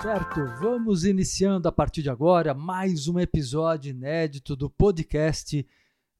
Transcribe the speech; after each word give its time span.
Certo, 0.00 0.46
vamos 0.60 1.04
iniciando 1.04 1.66
a 1.66 1.72
partir 1.72 2.02
de 2.02 2.08
agora 2.08 2.54
mais 2.54 3.08
um 3.08 3.18
episódio 3.18 3.90
inédito 3.90 4.54
do 4.54 4.70
podcast 4.70 5.66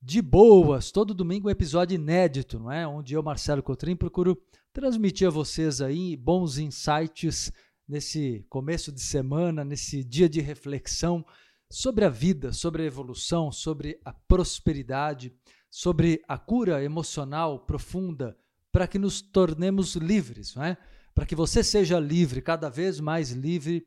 De 0.03 0.21
Boas. 0.21 0.91
Todo 0.91 1.15
domingo 1.15 1.47
um 1.47 1.51
episódio 1.51 1.95
inédito, 1.95 2.59
não 2.59 2.73
é? 2.73 2.85
Onde 2.89 3.15
eu, 3.15 3.23
Marcelo 3.23 3.63
Cotrim, 3.63 3.95
procuro 3.95 4.37
transmitir 4.73 5.29
a 5.29 5.31
vocês 5.31 5.81
aí 5.81 6.17
bons 6.17 6.59
insights 6.59 7.53
nesse 7.87 8.45
começo 8.49 8.91
de 8.91 9.01
semana, 9.01 9.65
nesse 9.65 10.03
dia 10.03 10.29
de 10.29 10.41
reflexão 10.41 11.25
sobre 11.71 12.05
a 12.05 12.09
vida, 12.09 12.53
sobre 12.53 12.83
a 12.83 12.87
evolução, 12.87 13.53
sobre 13.53 14.01
a 14.05 14.13
prosperidade, 14.13 15.33
sobre 15.71 16.21
a 16.27 16.37
cura 16.37 16.83
emocional 16.83 17.61
profunda 17.61 18.37
para 18.73 18.89
que 18.89 18.99
nos 18.99 19.23
tornemos 19.23 19.95
livres, 19.95 20.57
não 20.57 20.65
é? 20.65 20.77
Para 21.19 21.27
que 21.27 21.35
você 21.35 21.65
seja 21.65 21.99
livre, 21.99 22.41
cada 22.41 22.71
vez 22.71 23.01
mais 23.01 23.33
livre, 23.33 23.85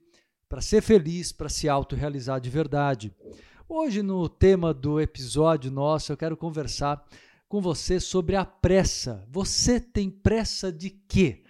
para 0.50 0.60
ser 0.60 0.82
feliz, 0.82 1.32
para 1.32 1.48
se 1.48 1.70
autorrealizar 1.70 2.42
de 2.42 2.50
verdade. 2.50 3.16
Hoje, 3.70 4.04
no 4.04 4.28
tema 4.28 4.74
do 4.74 5.00
episódio 5.00 5.72
nosso, 5.72 6.12
eu 6.12 6.18
quero 6.18 6.36
conversar 6.36 7.02
com 7.48 7.62
você 7.62 8.02
sobre 8.02 8.36
a 8.36 8.44
pressa. 8.44 9.26
Você 9.32 9.80
tem 9.80 10.10
pressa 10.10 10.70
de 10.70 10.90
quê? 10.90 11.46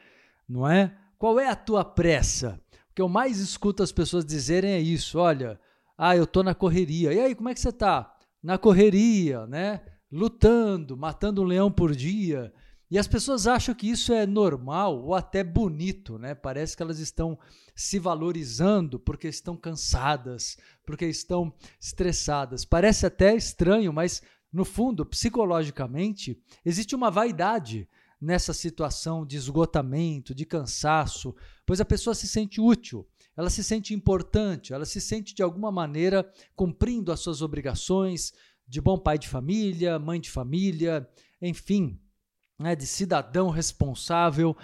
Não 0.48 0.70
é? 0.70 0.96
Qual 1.18 1.40
é 1.40 1.50
a 1.50 1.56
tua 1.56 1.84
pressa? 1.84 2.62
O 2.92 2.94
que 2.94 3.02
eu 3.02 3.10
mais 3.10 3.40
escuto 3.40 3.82
as 3.82 3.92
pessoas 3.92 4.24
dizerem 4.24 4.74
é 4.74 4.80
isso: 4.80 5.18
olha, 5.18 5.60
ah, 5.98 6.16
eu 6.16 6.26
estou 6.26 6.44
na 6.44 6.54
correria. 6.54 7.12
E 7.12 7.20
aí, 7.20 7.34
como 7.34 7.50
é 7.50 7.56
que 7.56 7.60
você 7.60 7.70
está? 7.70 8.16
Na 8.44 8.60
correria, 8.60 9.48
né? 9.48 9.82
Lutando, 10.12 10.96
matando 10.96 11.42
um 11.42 11.46
leão 11.46 11.72
por 11.72 11.96
dia. 11.96 12.54
E 12.92 13.00
as 13.00 13.08
pessoas 13.08 13.48
acham 13.48 13.74
que 13.74 13.90
isso 13.90 14.12
é 14.12 14.28
normal 14.28 15.02
ou 15.02 15.16
até 15.16 15.46
bonito, 15.46 16.18
né? 16.18 16.36
Parece 16.36 16.76
que 16.76 16.84
elas 16.84 17.00
estão 17.00 17.40
se 17.74 17.98
valorizando 17.98 19.00
porque 19.00 19.30
estão 19.30 19.56
cansadas, 19.56 20.58
porque 20.86 21.06
estão 21.06 21.54
estressadas. 21.80 22.66
Parece 22.66 23.06
até 23.06 23.34
estranho, 23.34 23.94
mas 23.94 24.22
no 24.52 24.66
fundo, 24.66 25.06
psicologicamente, 25.06 26.38
existe 26.66 26.94
uma 26.94 27.10
vaidade 27.10 27.88
nessa 28.20 28.52
situação 28.54 29.26
de 29.26 29.38
esgotamento, 29.38 30.36
de 30.36 30.46
cansaço, 30.46 31.34
pois 31.66 31.80
a 31.80 31.86
pessoa 31.86 32.14
se 32.14 32.28
sente 32.28 32.60
útil, 32.60 33.08
ela 33.38 33.50
se 33.50 33.64
sente 33.64 33.94
importante, 33.94 34.74
ela 34.74 34.86
se 34.86 35.00
sente 35.00 35.34
de 35.34 35.42
alguma 35.42 35.72
maneira 35.72 36.30
cumprindo 36.58 37.10
as 37.10 37.22
suas 37.22 37.42
obrigações 37.42 38.34
de 38.68 38.82
bom 38.82 38.98
pai 38.98 39.18
de 39.18 39.30
família, 39.30 39.98
mãe 39.98 40.20
de 40.20 40.30
família, 40.30 41.10
enfim, 41.42 41.98
né, 42.62 42.76
de 42.76 42.86
cidadão 42.86 43.50
responsável. 43.50 44.56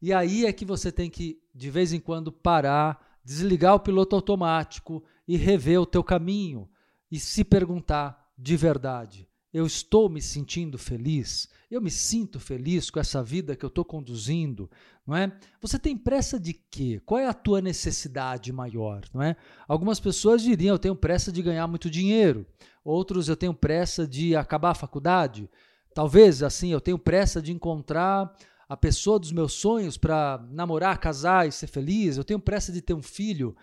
E 0.00 0.12
aí 0.12 0.44
é 0.44 0.52
que 0.52 0.64
você 0.64 0.92
tem 0.92 1.10
que, 1.10 1.40
de 1.54 1.70
vez 1.70 1.92
em 1.92 2.00
quando, 2.00 2.30
parar, 2.30 3.18
desligar 3.24 3.74
o 3.74 3.80
piloto 3.80 4.14
automático 4.14 5.02
e 5.26 5.36
rever 5.36 5.80
o 5.80 5.86
teu 5.86 6.04
caminho 6.04 6.68
e 7.10 7.18
se 7.18 7.42
perguntar 7.42 8.30
de 8.38 8.56
verdade: 8.56 9.28
eu 9.52 9.66
estou 9.66 10.08
me 10.08 10.20
sentindo 10.20 10.78
feliz? 10.78 11.48
Eu 11.70 11.80
me 11.80 11.90
sinto 11.90 12.38
feliz 12.38 12.90
com 12.90 13.00
essa 13.00 13.22
vida 13.22 13.56
que 13.56 13.64
eu 13.64 13.68
estou 13.68 13.84
conduzindo, 13.84 14.70
não 15.06 15.16
é? 15.16 15.32
Você 15.60 15.78
tem 15.78 15.96
pressa 15.96 16.38
de 16.38 16.52
quê? 16.52 17.00
Qual 17.04 17.18
é 17.18 17.26
a 17.26 17.34
tua 17.34 17.60
necessidade 17.60 18.52
maior, 18.52 19.02
não 19.12 19.22
é? 19.22 19.34
Algumas 19.66 19.98
pessoas 19.98 20.42
diriam: 20.42 20.74
eu 20.74 20.78
tenho 20.78 20.94
pressa 20.94 21.32
de 21.32 21.42
ganhar 21.42 21.66
muito 21.66 21.90
dinheiro. 21.90 22.46
Outros: 22.84 23.28
eu 23.28 23.36
tenho 23.36 23.54
pressa 23.54 24.06
de 24.06 24.36
acabar 24.36 24.70
a 24.70 24.74
faculdade. 24.74 25.48
Talvez 25.96 26.42
assim 26.42 26.72
eu 26.72 26.78
tenho 26.78 26.98
pressa 26.98 27.40
de 27.40 27.50
encontrar 27.50 28.30
a 28.68 28.76
pessoa 28.76 29.18
dos 29.18 29.32
meus 29.32 29.54
sonhos 29.54 29.96
para 29.96 30.46
namorar, 30.50 30.98
casar 30.98 31.48
e 31.48 31.52
ser 31.52 31.68
feliz. 31.68 32.18
Eu 32.18 32.24
tenho 32.24 32.38
pressa 32.38 32.70
de 32.70 32.82
ter 32.82 32.92
um 32.92 33.02
filho. 33.02 33.56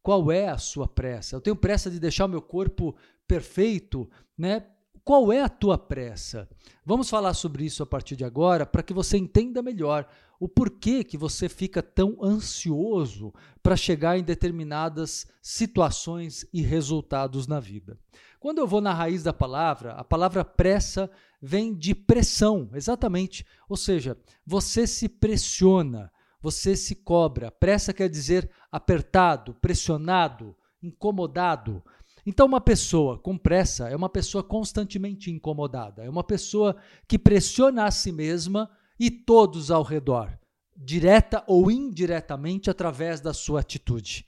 Qual 0.00 0.30
é 0.30 0.46
a 0.46 0.58
sua 0.58 0.86
pressa? 0.86 1.34
Eu 1.34 1.40
tenho 1.40 1.56
pressa 1.56 1.90
de 1.90 1.98
deixar 1.98 2.26
o 2.26 2.28
meu 2.28 2.40
corpo 2.40 2.94
perfeito, 3.26 4.08
né? 4.38 4.64
Qual 5.04 5.32
é 5.32 5.42
a 5.42 5.48
tua 5.48 5.76
pressa? 5.76 6.48
Vamos 6.86 7.10
falar 7.10 7.34
sobre 7.34 7.64
isso 7.64 7.82
a 7.82 7.86
partir 7.86 8.14
de 8.14 8.24
agora 8.24 8.64
para 8.64 8.84
que 8.84 8.94
você 8.94 9.18
entenda 9.18 9.60
melhor 9.60 10.06
o 10.38 10.48
porquê 10.48 11.02
que 11.02 11.18
você 11.18 11.48
fica 11.48 11.82
tão 11.82 12.16
ansioso 12.22 13.34
para 13.60 13.76
chegar 13.76 14.16
em 14.16 14.22
determinadas 14.22 15.26
situações 15.42 16.46
e 16.52 16.62
resultados 16.62 17.48
na 17.48 17.58
vida. 17.58 17.98
Quando 18.38 18.58
eu 18.58 18.68
vou 18.68 18.80
na 18.80 18.94
raiz 18.94 19.24
da 19.24 19.32
palavra, 19.32 19.94
a 19.94 20.04
palavra 20.04 20.44
pressa 20.44 21.10
vem 21.42 21.74
de 21.74 21.92
pressão, 21.92 22.70
exatamente. 22.72 23.44
Ou 23.68 23.76
seja, 23.76 24.16
você 24.46 24.86
se 24.86 25.08
pressiona, 25.08 26.12
você 26.40 26.76
se 26.76 26.94
cobra. 26.94 27.50
Pressa 27.50 27.92
quer 27.92 28.08
dizer 28.08 28.48
apertado, 28.70 29.54
pressionado, 29.54 30.54
incomodado. 30.80 31.82
Então, 32.24 32.46
uma 32.46 32.60
pessoa 32.60 33.18
com 33.18 33.36
pressa 33.36 33.88
é 33.88 33.96
uma 33.96 34.08
pessoa 34.08 34.44
constantemente 34.44 35.30
incomodada, 35.30 36.04
é 36.04 36.08
uma 36.08 36.22
pessoa 36.22 36.76
que 37.08 37.18
pressiona 37.18 37.84
a 37.84 37.90
si 37.90 38.12
mesma 38.12 38.70
e 38.98 39.10
todos 39.10 39.72
ao 39.72 39.82
redor, 39.82 40.38
direta 40.76 41.42
ou 41.48 41.68
indiretamente 41.68 42.70
através 42.70 43.20
da 43.20 43.34
sua 43.34 43.58
atitude. 43.58 44.24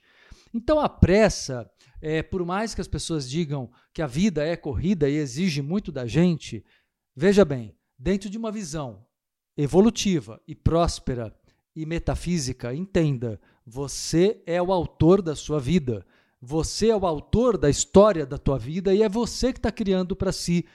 Então, 0.53 0.77
a 0.77 0.89
pressa 0.89 1.69
é, 2.01 2.21
por 2.21 2.45
mais 2.45 2.75
que 2.75 2.81
as 2.81 2.87
pessoas 2.87 3.29
digam 3.29 3.71
que 3.93 4.01
a 4.01 4.07
vida 4.07 4.45
é 4.45 4.55
corrida 4.55 5.09
e 5.09 5.15
exige 5.15 5.61
muito 5.61 5.91
da 5.91 6.05
gente, 6.05 6.63
veja 7.15 7.45
bem, 7.45 7.75
dentro 7.97 8.29
de 8.29 8.37
uma 8.37 8.51
visão 8.51 9.05
evolutiva 9.57 10.41
e 10.47 10.53
próspera 10.53 11.33
e 11.75 11.85
metafísica, 11.85 12.73
entenda, 12.73 13.39
você 13.65 14.41
é 14.45 14.61
o 14.61 14.71
autor 14.71 15.21
da 15.21 15.35
sua 15.35 15.59
vida. 15.59 16.05
Você 16.41 16.89
é 16.89 16.95
o 16.95 17.07
autor 17.07 17.57
da 17.57 17.69
história 17.69 18.25
da 18.25 18.37
tua 18.37 18.59
vida 18.59 18.93
e 18.93 19.01
é 19.01 19.09
você 19.09 19.51
que 19.51 19.57
está 19.57 19.71
criando 19.71 20.15
para 20.15 20.31
si, 20.31 20.65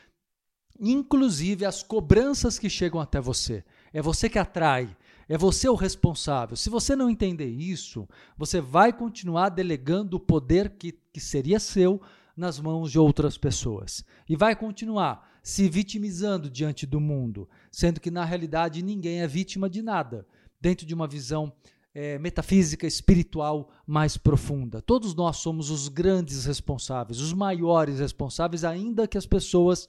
inclusive 0.78 1.64
as 1.64 1.82
cobranças 1.82 2.58
que 2.58 2.68
chegam 2.68 3.00
até 3.00 3.20
você. 3.20 3.64
É 3.92 4.02
você 4.02 4.28
que 4.28 4.38
atrai, 4.38 4.96
é 5.28 5.38
você 5.38 5.68
o 5.68 5.76
responsável. 5.76 6.56
Se 6.56 6.68
você 6.68 6.96
não 6.96 7.08
entender 7.08 7.48
isso, 7.48 8.08
você 8.36 8.60
vai 8.60 8.92
continuar 8.92 9.50
delegando 9.50 10.16
o 10.16 10.20
poder 10.20 10.70
que, 10.70 10.90
que 11.12 11.20
seria 11.20 11.60
seu 11.60 12.00
nas 12.36 12.58
mãos 12.58 12.90
de 12.90 12.98
outras 12.98 13.38
pessoas. 13.38 14.04
E 14.28 14.34
vai 14.34 14.56
continuar 14.56 15.29
se 15.42 15.68
vitimizando 15.68 16.50
diante 16.50 16.86
do 16.86 17.00
mundo, 17.00 17.48
sendo 17.70 18.00
que 18.00 18.10
na 18.10 18.24
realidade 18.24 18.82
ninguém 18.82 19.20
é 19.22 19.26
vítima 19.26 19.68
de 19.68 19.82
nada, 19.82 20.26
dentro 20.60 20.86
de 20.86 20.94
uma 20.94 21.06
visão 21.06 21.52
é, 21.94 22.18
metafísica, 22.18 22.86
espiritual 22.86 23.70
mais 23.86 24.16
profunda. 24.16 24.80
Todos 24.80 25.14
nós 25.14 25.38
somos 25.38 25.70
os 25.70 25.88
grandes 25.88 26.44
responsáveis, 26.44 27.20
os 27.20 27.32
maiores 27.32 27.98
responsáveis, 27.98 28.64
ainda 28.64 29.08
que 29.08 29.18
as 29.18 29.26
pessoas 29.26 29.88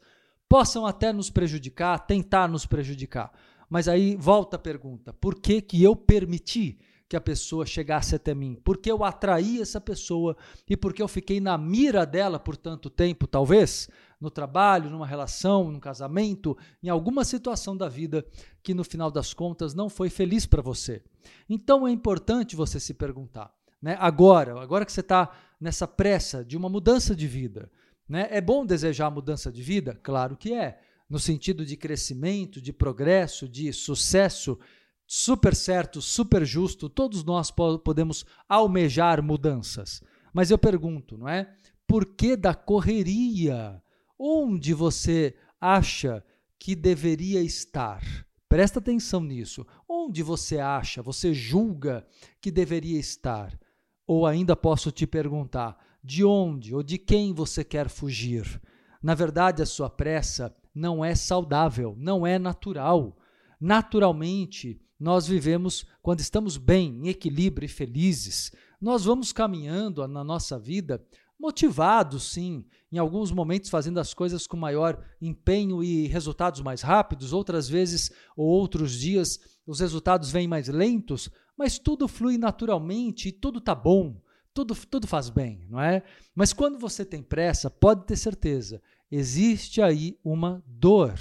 possam 0.50 0.86
até 0.86 1.14
nos 1.14 1.30
prejudicar, 1.30 2.00
tentar 2.00 2.48
nos 2.48 2.66
prejudicar. 2.66 3.32
Mas 3.70 3.88
aí 3.88 4.18
volta 4.18 4.58
a 4.58 4.60
pergunta: 4.60 5.14
por 5.14 5.36
que, 5.36 5.62
que 5.62 5.82
eu 5.82 5.96
permiti 5.96 6.80
que 7.08 7.16
a 7.16 7.22
pessoa 7.22 7.66
chegasse 7.66 8.16
até 8.16 8.34
mim? 8.34 8.58
Por 8.64 8.78
que 8.78 8.92
eu 8.92 9.04
atraí 9.04 9.62
essa 9.62 9.80
pessoa 9.80 10.36
e 10.70 10.76
por 10.76 10.94
que 10.94 11.02
eu 11.02 11.08
fiquei 11.08 11.40
na 11.40 11.58
mira 11.58 12.06
dela 12.06 12.40
por 12.40 12.58
tanto 12.58 12.90
tempo, 12.90 13.28
talvez? 13.28 13.90
No 14.22 14.30
trabalho, 14.30 14.90
numa 14.90 15.08
relação, 15.08 15.72
num 15.72 15.80
casamento, 15.80 16.56
em 16.82 16.88
alguma 16.88 17.26
situação 17.26 17.76
da 17.76 17.90
vida 17.90 18.24
que 18.64 18.74
no 18.74 18.84
final 18.84 19.10
das 19.10 19.34
contas 19.34 19.74
não 19.74 19.90
foi 19.90 20.10
feliz 20.10 20.46
para 20.46 20.62
você. 20.62 21.04
Então 21.50 21.88
é 21.88 21.92
importante 21.92 22.56
você 22.56 22.80
se 22.80 22.94
perguntar. 22.94 23.52
Né? 23.82 23.98
Agora, 24.00 24.62
agora 24.62 24.86
que 24.86 24.92
você 24.92 25.02
está 25.02 25.32
nessa 25.60 25.88
pressa 25.88 26.46
de 26.46 26.56
uma 26.56 26.70
mudança 26.70 27.16
de 27.16 27.28
vida, 27.28 27.72
né? 28.08 28.28
é 28.30 28.40
bom 28.40 28.64
desejar 28.64 29.08
a 29.08 29.12
mudança 29.12 29.52
de 29.52 29.64
vida? 29.64 30.00
Claro 30.04 30.38
que 30.38 30.54
é 30.54 30.80
no 31.10 31.20
sentido 31.20 31.66
de 31.66 31.76
crescimento, 31.76 32.62
de 32.62 32.72
progresso, 32.72 33.50
de 33.50 33.74
sucesso, 33.74 34.58
super 35.06 35.54
certo, 35.54 36.02
super 36.02 36.46
justo, 36.46 36.88
todos 36.88 37.22
nós 37.26 37.52
podemos 37.84 38.26
almejar 38.48 39.22
mudanças. 39.22 40.02
Mas 40.34 40.50
eu 40.50 40.58
pergunto, 40.58 41.18
não 41.18 41.28
é? 41.28 41.54
Por 41.86 42.06
que 42.06 42.38
da 42.38 42.56
correria? 42.56 43.84
Onde 44.24 44.72
você 44.72 45.34
acha 45.60 46.24
que 46.60 46.76
deveria 46.76 47.42
estar? 47.42 48.04
Presta 48.48 48.78
atenção 48.78 49.20
nisso. 49.20 49.66
Onde 49.90 50.22
você 50.22 50.60
acha, 50.60 51.02
você 51.02 51.34
julga 51.34 52.06
que 52.40 52.52
deveria 52.52 53.00
estar? 53.00 53.60
Ou 54.06 54.28
ainda 54.28 54.56
posso 54.56 54.92
te 54.92 55.08
perguntar, 55.08 55.76
de 56.04 56.24
onde 56.24 56.76
ou 56.76 56.84
de 56.84 57.00
quem 57.00 57.34
você 57.34 57.64
quer 57.64 57.90
fugir? 57.90 58.62
Na 59.02 59.16
verdade, 59.16 59.64
a 59.64 59.66
sua 59.66 59.90
pressa 59.90 60.56
não 60.72 61.04
é 61.04 61.16
saudável, 61.16 61.96
não 61.98 62.24
é 62.24 62.38
natural. 62.38 63.18
Naturalmente, 63.60 64.80
nós 65.00 65.26
vivemos 65.26 65.84
quando 66.00 66.20
estamos 66.20 66.58
bem, 66.58 66.96
em 67.02 67.08
equilíbrio 67.08 67.66
e 67.66 67.70
felizes. 67.70 68.52
Nós 68.80 69.04
vamos 69.04 69.34
caminhando 69.34 70.08
na 70.08 70.24
nossa 70.24 70.60
vida 70.60 71.04
motivados, 71.42 72.32
sim, 72.32 72.64
em 72.92 73.00
alguns 73.00 73.32
momentos 73.32 73.72
fazendo 73.72 74.00
as 74.00 74.14
coisas 74.14 74.46
com 74.46 74.56
maior 74.56 75.04
empenho 75.20 75.84
e 75.84 76.06
resultados 76.06 76.62
mais 76.62 76.84
rápidos, 76.84 77.34
outras 77.34 77.68
vezes 77.68 78.12
ou 78.38 78.46
outros 78.46 78.92
dias 78.94 79.40
os 79.66 79.80
resultados 79.80 80.30
vêm 80.30 80.48
mais 80.48 80.68
lentos, 80.68 81.32
mas 81.58 81.80
tudo 81.80 82.08
flui 82.08 82.38
naturalmente 82.38 83.30
e 83.30 83.32
tudo 83.32 83.60
tá 83.60 83.74
bom, 83.74 84.22
tudo, 84.54 84.76
tudo 84.86 85.08
faz 85.08 85.32
bem, 85.32 85.66
não 85.68 85.82
é? 85.82 86.04
Mas 86.36 86.54
quando 86.54 86.78
você 86.78 87.04
tem 87.04 87.24
pressa, 87.24 87.72
pode 87.72 88.06
ter 88.06 88.18
certeza, 88.18 88.80
existe 89.10 89.82
aí 89.82 90.20
uma 90.24 90.64
dor, 90.68 91.16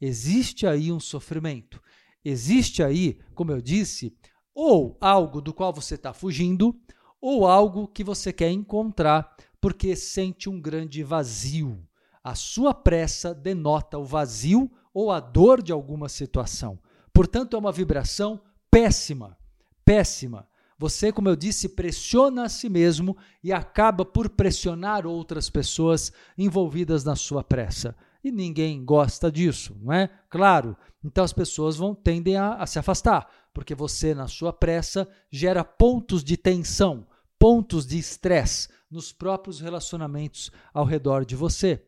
existe 0.00 0.66
aí 0.66 0.90
um 0.90 0.98
sofrimento, 0.98 1.80
existe 2.24 2.82
aí, 2.82 3.20
como 3.36 3.52
eu 3.52 3.60
disse, 3.60 4.16
ou 4.52 4.98
algo 5.00 5.40
do 5.40 5.54
qual 5.54 5.72
você 5.72 5.94
está 5.94 6.12
fugindo, 6.12 6.76
ou 7.20 7.46
algo 7.46 7.86
que 7.86 8.02
você 8.02 8.32
quer 8.32 8.50
encontrar 8.50 9.36
porque 9.60 9.94
sente 9.94 10.48
um 10.48 10.60
grande 10.60 11.02
vazio. 11.02 11.86
A 12.22 12.34
sua 12.34 12.74
pressa 12.74 13.34
denota 13.34 13.98
o 13.98 14.04
vazio 14.04 14.70
ou 14.92 15.10
a 15.10 15.20
dor 15.20 15.62
de 15.62 15.72
alguma 15.72 16.08
situação. 16.08 16.78
Portanto, 17.12 17.56
é 17.56 17.58
uma 17.58 17.72
vibração 17.72 18.40
péssima, 18.70 19.36
péssima. 19.84 20.48
Você, 20.78 21.12
como 21.12 21.28
eu 21.28 21.36
disse, 21.36 21.68
pressiona 21.68 22.44
a 22.44 22.48
si 22.48 22.68
mesmo 22.68 23.16
e 23.44 23.52
acaba 23.52 24.04
por 24.04 24.30
pressionar 24.30 25.06
outras 25.06 25.50
pessoas 25.50 26.10
envolvidas 26.38 27.04
na 27.04 27.14
sua 27.14 27.44
pressa. 27.44 27.94
E 28.24 28.30
ninguém 28.30 28.84
gosta 28.84 29.30
disso, 29.30 29.76
não 29.82 29.92
é? 29.92 30.08
Claro. 30.28 30.76
Então 31.04 31.24
as 31.24 31.32
pessoas 31.32 31.76
vão 31.76 31.94
tendem 31.94 32.36
a, 32.36 32.54
a 32.54 32.66
se 32.66 32.78
afastar, 32.78 33.28
porque 33.52 33.74
você, 33.74 34.14
na 34.14 34.28
sua 34.28 34.52
pressa, 34.52 35.08
gera 35.30 35.64
pontos 35.64 36.22
de 36.22 36.36
tensão, 36.36 37.06
pontos 37.40 37.86
de 37.86 37.98
estresse 37.98 38.68
nos 38.90 39.12
próprios 39.12 39.60
relacionamentos 39.60 40.52
ao 40.74 40.84
redor 40.84 41.24
de 41.24 41.34
você. 41.34 41.82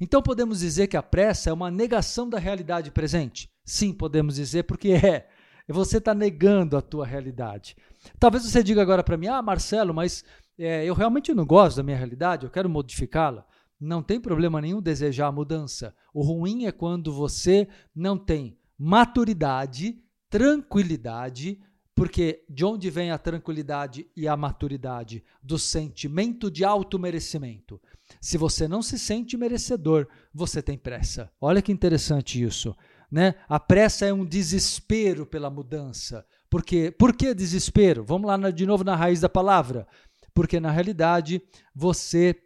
Então 0.00 0.20
podemos 0.20 0.58
dizer 0.58 0.88
que 0.88 0.96
a 0.96 1.02
pressa 1.02 1.48
é 1.48 1.52
uma 1.52 1.70
negação 1.70 2.28
da 2.28 2.40
realidade 2.40 2.90
presente? 2.90 3.48
Sim, 3.64 3.92
podemos 3.92 4.34
dizer, 4.34 4.64
porque 4.64 4.90
é. 4.90 5.28
Você 5.68 5.98
está 5.98 6.14
negando 6.14 6.76
a 6.76 6.82
tua 6.82 7.04
realidade. 7.04 7.76
Talvez 8.20 8.44
você 8.44 8.62
diga 8.62 8.80
agora 8.80 9.02
para 9.02 9.16
mim, 9.16 9.26
ah, 9.26 9.42
Marcelo, 9.42 9.92
mas 9.92 10.24
é, 10.56 10.84
eu 10.84 10.94
realmente 10.94 11.34
não 11.34 11.44
gosto 11.44 11.78
da 11.78 11.82
minha 11.82 11.96
realidade, 11.96 12.44
eu 12.44 12.50
quero 12.50 12.68
modificá-la. 12.68 13.44
Não 13.80 14.02
tem 14.02 14.20
problema 14.20 14.60
nenhum 14.60 14.80
desejar 14.80 15.26
a 15.26 15.32
mudança. 15.32 15.94
O 16.14 16.22
ruim 16.22 16.66
é 16.66 16.72
quando 16.72 17.12
você 17.12 17.68
não 17.94 18.16
tem 18.16 18.56
maturidade, 18.78 20.00
tranquilidade, 20.30 21.60
porque 21.96 22.44
de 22.46 22.62
onde 22.62 22.90
vem 22.90 23.10
a 23.10 23.16
tranquilidade 23.16 24.06
e 24.14 24.28
a 24.28 24.36
maturidade? 24.36 25.24
Do 25.42 25.58
sentimento 25.58 26.50
de 26.50 26.62
auto-merecimento. 26.62 27.80
Se 28.20 28.36
você 28.36 28.68
não 28.68 28.82
se 28.82 28.98
sente 28.98 29.34
merecedor, 29.34 30.06
você 30.32 30.60
tem 30.60 30.76
pressa. 30.76 31.32
Olha 31.40 31.62
que 31.62 31.72
interessante 31.72 32.40
isso. 32.40 32.76
Né? 33.10 33.34
A 33.48 33.58
pressa 33.58 34.04
é 34.04 34.12
um 34.12 34.26
desespero 34.26 35.24
pela 35.24 35.48
mudança. 35.48 36.26
Porque, 36.50 36.90
por 36.90 37.16
que 37.16 37.32
desespero? 37.32 38.04
Vamos 38.04 38.28
lá 38.28 38.50
de 38.50 38.66
novo 38.66 38.84
na 38.84 38.94
raiz 38.94 39.22
da 39.22 39.28
palavra. 39.28 39.88
Porque 40.34 40.60
na 40.60 40.70
realidade 40.70 41.40
você 41.74 42.36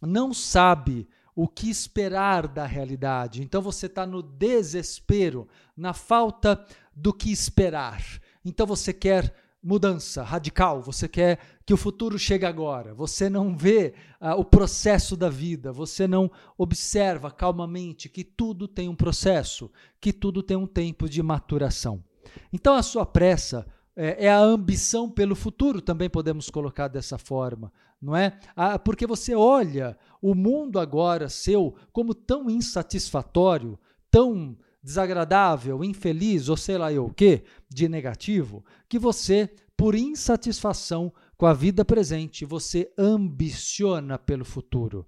não 0.00 0.32
sabe 0.32 1.06
o 1.36 1.46
que 1.46 1.68
esperar 1.68 2.48
da 2.48 2.64
realidade. 2.64 3.42
Então 3.42 3.60
você 3.60 3.84
está 3.84 4.06
no 4.06 4.22
desespero, 4.22 5.46
na 5.76 5.92
falta 5.92 6.64
do 6.96 7.12
que 7.12 7.30
esperar. 7.30 8.02
Então 8.48 8.66
você 8.66 8.94
quer 8.94 9.34
mudança 9.62 10.22
radical, 10.22 10.80
você 10.80 11.06
quer 11.06 11.38
que 11.66 11.74
o 11.74 11.76
futuro 11.76 12.18
chegue 12.18 12.46
agora, 12.46 12.94
você 12.94 13.28
não 13.28 13.54
vê 13.54 13.92
uh, 14.20 14.40
o 14.40 14.44
processo 14.44 15.16
da 15.16 15.28
vida, 15.28 15.70
você 15.70 16.08
não 16.08 16.30
observa 16.56 17.30
calmamente 17.30 18.08
que 18.08 18.24
tudo 18.24 18.66
tem 18.66 18.88
um 18.88 18.94
processo, 18.94 19.70
que 20.00 20.14
tudo 20.14 20.42
tem 20.42 20.56
um 20.56 20.66
tempo 20.66 21.08
de 21.08 21.22
maturação. 21.22 22.02
Então 22.50 22.74
a 22.74 22.82
sua 22.82 23.04
pressa 23.04 23.66
é, 23.94 24.26
é 24.26 24.30
a 24.30 24.40
ambição 24.40 25.10
pelo 25.10 25.34
futuro, 25.34 25.82
também 25.82 26.08
podemos 26.08 26.48
colocar 26.48 26.88
dessa 26.88 27.18
forma, 27.18 27.70
não 28.00 28.16
é? 28.16 28.38
Ah, 28.56 28.78
porque 28.78 29.06
você 29.06 29.34
olha 29.34 29.98
o 30.22 30.34
mundo 30.34 30.78
agora 30.78 31.28
seu 31.28 31.76
como 31.92 32.14
tão 32.14 32.48
insatisfatório, 32.48 33.78
tão 34.10 34.56
desagradável, 34.88 35.84
infeliz 35.84 36.48
ou 36.48 36.56
sei 36.56 36.78
lá 36.78 36.90
eu 36.90 37.04
o 37.04 37.12
que, 37.12 37.42
de 37.68 37.90
negativo, 37.90 38.64
que 38.88 38.98
você, 38.98 39.50
por 39.76 39.94
insatisfação 39.94 41.12
com 41.36 41.44
a 41.44 41.52
vida 41.52 41.84
presente, 41.84 42.46
você 42.46 42.90
ambiciona 42.96 44.18
pelo 44.18 44.46
futuro. 44.46 45.06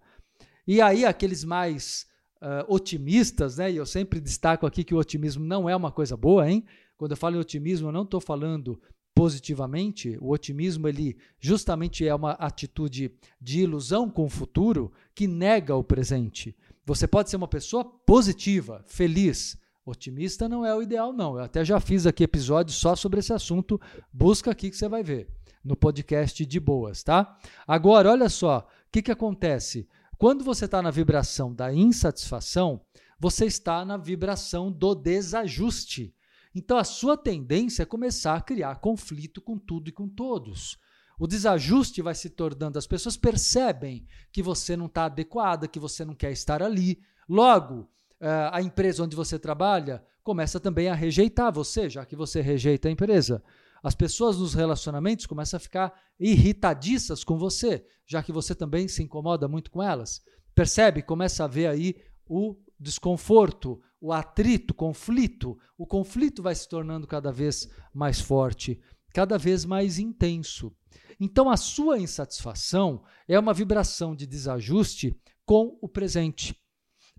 E 0.66 0.82
aí 0.82 1.06
aqueles 1.06 1.44
mais 1.44 2.06
uh, 2.42 2.70
otimistas, 2.72 3.56
né? 3.56 3.72
E 3.72 3.76
eu 3.76 3.86
sempre 3.86 4.20
destaco 4.20 4.66
aqui 4.66 4.84
que 4.84 4.94
o 4.94 4.98
otimismo 4.98 5.42
não 5.42 5.66
é 5.66 5.74
uma 5.74 5.90
coisa 5.90 6.14
boa, 6.14 6.48
hein? 6.48 6.62
Quando 6.98 7.12
eu 7.12 7.16
falo 7.16 7.36
em 7.36 7.40
otimismo, 7.40 7.88
eu 7.88 7.92
não 7.92 8.02
estou 8.02 8.20
falando 8.20 8.78
positivamente. 9.14 10.18
O 10.20 10.30
otimismo 10.30 10.86
ele 10.88 11.16
justamente 11.38 12.06
é 12.06 12.14
uma 12.14 12.32
atitude 12.32 13.12
de 13.40 13.60
ilusão 13.60 14.10
com 14.10 14.26
o 14.26 14.30
futuro 14.30 14.92
que 15.14 15.26
nega 15.26 15.74
o 15.74 15.82
presente. 15.82 16.54
Você 16.84 17.06
pode 17.06 17.30
ser 17.30 17.36
uma 17.36 17.48
pessoa 17.48 17.82
positiva, 17.82 18.84
feliz. 18.86 19.58
Otimista 19.84 20.48
não 20.48 20.64
é 20.64 20.74
o 20.74 20.82
ideal, 20.82 21.12
não. 21.12 21.36
Eu 21.36 21.44
até 21.44 21.64
já 21.64 21.80
fiz 21.80 22.06
aqui 22.06 22.24
episódio 22.24 22.72
só 22.72 22.94
sobre 22.94 23.20
esse 23.20 23.32
assunto. 23.32 23.80
Busca 24.12 24.50
aqui 24.50 24.70
que 24.70 24.76
você 24.76 24.88
vai 24.88 25.02
ver 25.02 25.28
no 25.64 25.76
podcast 25.76 26.44
de 26.44 26.60
boas, 26.60 27.02
tá? 27.02 27.38
Agora, 27.66 28.10
olha 28.10 28.28
só, 28.28 28.58
o 28.58 28.90
que, 28.90 29.02
que 29.02 29.10
acontece? 29.10 29.88
Quando 30.18 30.44
você 30.44 30.66
está 30.66 30.82
na 30.82 30.90
vibração 30.90 31.54
da 31.54 31.72
insatisfação, 31.72 32.80
você 33.18 33.46
está 33.46 33.84
na 33.84 33.96
vibração 33.96 34.70
do 34.70 34.94
desajuste. 34.94 36.14
Então, 36.54 36.76
a 36.78 36.84
sua 36.84 37.16
tendência 37.16 37.82
é 37.82 37.86
começar 37.86 38.34
a 38.34 38.40
criar 38.40 38.76
conflito 38.76 39.40
com 39.40 39.58
tudo 39.58 39.88
e 39.88 39.92
com 39.92 40.08
todos. 40.08 40.78
O 41.18 41.26
desajuste 41.26 42.02
vai 42.02 42.14
se 42.14 42.30
tornando, 42.30 42.78
as 42.78 42.86
pessoas 42.86 43.16
percebem 43.16 44.06
que 44.32 44.42
você 44.42 44.76
não 44.76 44.86
está 44.86 45.04
adequada, 45.04 45.68
que 45.68 45.78
você 45.78 46.04
não 46.04 46.14
quer 46.14 46.32
estar 46.32 46.62
ali. 46.62 46.98
Logo, 47.28 47.88
a 48.20 48.60
empresa 48.60 49.02
onde 49.02 49.16
você 49.16 49.38
trabalha 49.38 50.04
começa 50.22 50.60
também 50.60 50.88
a 50.88 50.94
rejeitar 50.94 51.52
você, 51.52 51.88
já 51.88 52.04
que 52.04 52.14
você 52.14 52.40
rejeita 52.40 52.88
a 52.88 52.90
empresa. 52.90 53.42
As 53.82 53.94
pessoas 53.94 54.38
nos 54.38 54.52
relacionamentos 54.52 55.26
começam 55.26 55.56
a 55.56 55.60
ficar 55.60 55.92
irritadiças 56.18 57.24
com 57.24 57.38
você, 57.38 57.84
já 58.06 58.22
que 58.22 58.32
você 58.32 58.54
também 58.54 58.86
se 58.86 59.02
incomoda 59.02 59.48
muito 59.48 59.70
com 59.70 59.82
elas. 59.82 60.22
Percebe? 60.54 61.02
Começa 61.02 61.44
a 61.44 61.48
ver 61.48 61.66
aí 61.66 61.96
o 62.26 62.56
desconforto, 62.78 63.80
o 64.00 64.12
atrito, 64.12 64.72
o 64.72 64.76
conflito. 64.76 65.58
O 65.78 65.86
conflito 65.86 66.42
vai 66.42 66.54
se 66.54 66.68
tornando 66.68 67.06
cada 67.06 67.32
vez 67.32 67.68
mais 67.94 68.20
forte, 68.20 68.78
cada 69.14 69.38
vez 69.38 69.64
mais 69.64 69.98
intenso. 69.98 70.72
Então, 71.18 71.50
a 71.50 71.56
sua 71.56 71.98
insatisfação 71.98 73.02
é 73.26 73.38
uma 73.38 73.54
vibração 73.54 74.14
de 74.14 74.26
desajuste 74.26 75.18
com 75.44 75.78
o 75.80 75.88
presente. 75.88 76.59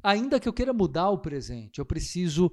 Ainda 0.04 0.40
que 0.40 0.48
eu 0.48 0.54
queira 0.54 0.74
mudar 0.74 1.10
o 1.10 1.20
presente, 1.20 1.80
eu 1.80 1.86
preciso 1.86 2.52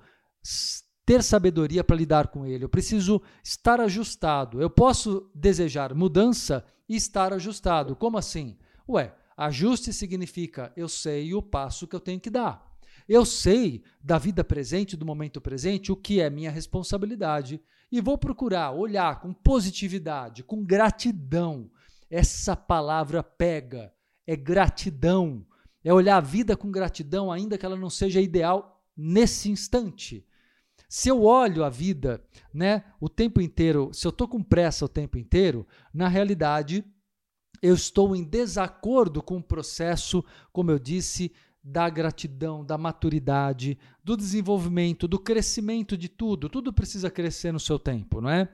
ter 1.05 1.23
sabedoria 1.23 1.83
para 1.83 1.97
lidar 1.97 2.29
com 2.29 2.45
ele, 2.45 2.65
eu 2.65 2.69
preciso 2.69 3.23
estar 3.43 3.81
ajustado. 3.81 4.61
Eu 4.61 4.69
posso 4.69 5.31
desejar 5.35 5.95
mudança 5.95 6.65
e 6.89 6.97
estar 6.97 7.33
ajustado. 7.33 7.97
Como 7.97 8.19
assim? 8.19 8.59
Ué, 8.89 9.15
ajuste 9.37 9.93
significa 9.93 10.73
eu 10.77 10.89
sei 10.89 11.35
o 11.35 11.43
passo 11.43 11.87
que 11.87 11.97
eu 11.97 12.01
tenho 12.01 12.21
que 12.21 12.31
dar. 12.31 12.69
Eu 13.09 13.25
sei 13.25 13.83
da 14.03 14.19
vida 14.19 14.45
presente, 14.45 14.97
do 14.97 15.07
momento 15.07 15.41
presente, 15.41 15.91
o 15.91 15.97
que 15.97 16.21
é 16.21 16.29
minha 16.29 16.51
responsabilidade 16.51 17.59
e 17.91 18.01
vou 18.01 18.19
procurar 18.19 18.73
olhar 18.73 19.21
com 19.21 19.33
positividade, 19.33 20.43
com 20.45 20.63
gratidão. 20.63 21.71
Essa 22.11 22.55
palavra 22.55 23.23
pega, 23.23 23.93
é 24.27 24.37
gratidão. 24.37 25.47
É 25.85 25.93
olhar 25.93 26.17
a 26.17 26.21
vida 26.21 26.57
com 26.57 26.71
gratidão, 26.71 27.31
ainda 27.31 27.57
que 27.57 27.65
ela 27.65 27.77
não 27.77 27.91
seja 27.91 28.21
ideal 28.21 28.83
nesse 28.97 29.51
instante. 29.51 30.27
Se 30.89 31.09
eu 31.09 31.23
olho 31.23 31.65
a 31.65 31.69
vida, 31.69 32.25
né, 32.53 32.85
o 33.01 33.09
tempo 33.09 33.41
inteiro, 33.41 33.91
se 33.93 34.07
eu 34.07 34.11
estou 34.11 34.27
com 34.27 34.43
pressa 34.43 34.85
o 34.85 34.89
tempo 34.89 35.19
inteiro, 35.19 35.67
na 35.93 36.09
realidade 36.09 36.85
eu 37.61 37.75
estou 37.75 38.15
em 38.15 38.25
desacordo 38.25 39.23
com 39.23 39.39
o 39.39 39.43
processo, 39.43 40.25
como 40.53 40.71
eu 40.71 40.79
disse, 40.79 41.33
da 41.63 41.91
gratidão, 41.91 42.65
da 42.65 42.79
maturidade, 42.79 43.79
do 44.03 44.17
desenvolvimento, 44.17 45.07
do 45.07 45.19
crescimento 45.19 45.97
de 45.97 46.09
tudo. 46.09 46.49
Tudo 46.49 46.73
precisa 46.73 47.11
crescer 47.11 47.53
no 47.53 47.61
seu 47.61 47.79
tempo, 47.79 48.21
não 48.21 48.31
é? 48.31 48.49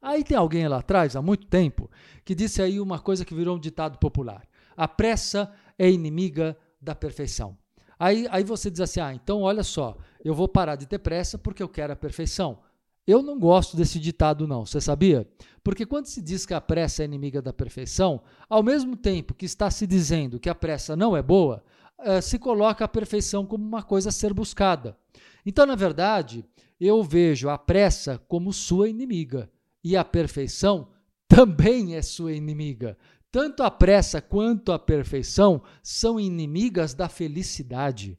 Aí 0.00 0.24
tem 0.24 0.36
alguém 0.36 0.66
lá 0.66 0.78
atrás, 0.78 1.14
há 1.14 1.22
muito 1.22 1.46
tempo, 1.46 1.90
que 2.24 2.34
disse 2.34 2.62
aí 2.62 2.80
uma 2.80 2.98
coisa 2.98 3.24
que 3.24 3.34
virou 3.34 3.56
um 3.56 3.60
ditado 3.60 3.98
popular: 3.98 4.46
a 4.76 4.88
pressa 4.88 5.52
é 5.78 5.90
inimiga 5.90 6.56
da 6.80 6.94
perfeição. 6.94 7.56
Aí, 7.98 8.26
aí 8.30 8.44
você 8.44 8.70
diz 8.70 8.80
assim: 8.80 9.00
ah, 9.00 9.14
então 9.14 9.42
olha 9.42 9.62
só, 9.62 9.96
eu 10.24 10.34
vou 10.34 10.48
parar 10.48 10.76
de 10.76 10.86
ter 10.86 10.98
pressa 10.98 11.38
porque 11.38 11.62
eu 11.62 11.68
quero 11.68 11.92
a 11.92 11.96
perfeição. 11.96 12.58
Eu 13.06 13.22
não 13.22 13.38
gosto 13.38 13.76
desse 13.76 14.00
ditado, 14.00 14.48
não, 14.48 14.66
você 14.66 14.80
sabia? 14.80 15.28
Porque 15.62 15.86
quando 15.86 16.06
se 16.06 16.20
diz 16.20 16.44
que 16.44 16.52
a 16.52 16.60
pressa 16.60 17.02
é 17.02 17.04
inimiga 17.04 17.40
da 17.40 17.52
perfeição, 17.52 18.20
ao 18.48 18.64
mesmo 18.64 18.96
tempo 18.96 19.32
que 19.32 19.46
está 19.46 19.70
se 19.70 19.86
dizendo 19.86 20.40
que 20.40 20.48
a 20.48 20.54
pressa 20.54 20.96
não 20.96 21.16
é 21.16 21.22
boa, 21.22 21.62
uh, 22.00 22.20
se 22.20 22.36
coloca 22.36 22.84
a 22.84 22.88
perfeição 22.88 23.46
como 23.46 23.64
uma 23.64 23.82
coisa 23.82 24.08
a 24.08 24.12
ser 24.12 24.34
buscada. 24.34 24.96
Então, 25.44 25.64
na 25.64 25.76
verdade, 25.76 26.44
eu 26.80 27.00
vejo 27.04 27.48
a 27.48 27.56
pressa 27.56 28.18
como 28.26 28.52
sua 28.52 28.88
inimiga 28.88 29.48
e 29.84 29.96
a 29.96 30.04
perfeição 30.04 30.88
também 31.28 31.94
é 31.94 32.02
sua 32.02 32.32
inimiga. 32.32 32.98
Tanto 33.36 33.62
a 33.62 33.70
pressa 33.70 34.22
quanto 34.22 34.72
a 34.72 34.78
perfeição 34.78 35.62
são 35.82 36.18
inimigas 36.18 36.94
da 36.94 37.06
felicidade. 37.06 38.18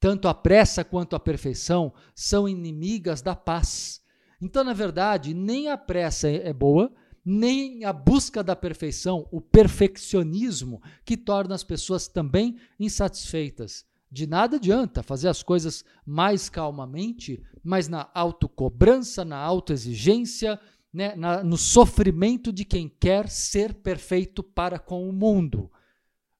Tanto 0.00 0.26
a 0.26 0.34
pressa 0.34 0.82
quanto 0.82 1.14
a 1.14 1.20
perfeição 1.20 1.94
são 2.16 2.48
inimigas 2.48 3.22
da 3.22 3.36
paz. 3.36 4.02
Então, 4.42 4.64
na 4.64 4.72
verdade, 4.72 5.32
nem 5.34 5.68
a 5.68 5.76
pressa 5.78 6.28
é 6.28 6.52
boa, 6.52 6.92
nem 7.24 7.84
a 7.84 7.92
busca 7.92 8.42
da 8.42 8.56
perfeição, 8.56 9.28
o 9.30 9.40
perfeccionismo, 9.40 10.82
que 11.04 11.16
torna 11.16 11.54
as 11.54 11.62
pessoas 11.62 12.08
também 12.08 12.56
insatisfeitas. 12.76 13.86
De 14.10 14.26
nada 14.26 14.56
adianta 14.56 15.00
fazer 15.00 15.28
as 15.28 15.44
coisas 15.44 15.84
mais 16.04 16.48
calmamente, 16.48 17.40
mas 17.62 17.86
na 17.86 18.10
autocobrança, 18.12 19.24
na 19.24 19.36
autoexigência, 19.36 20.58
né, 20.96 21.14
na, 21.14 21.44
no 21.44 21.58
sofrimento 21.58 22.50
de 22.50 22.64
quem 22.64 22.88
quer 22.88 23.28
ser 23.28 23.74
perfeito 23.74 24.42
para 24.42 24.78
com 24.78 25.06
o 25.06 25.12
mundo. 25.12 25.70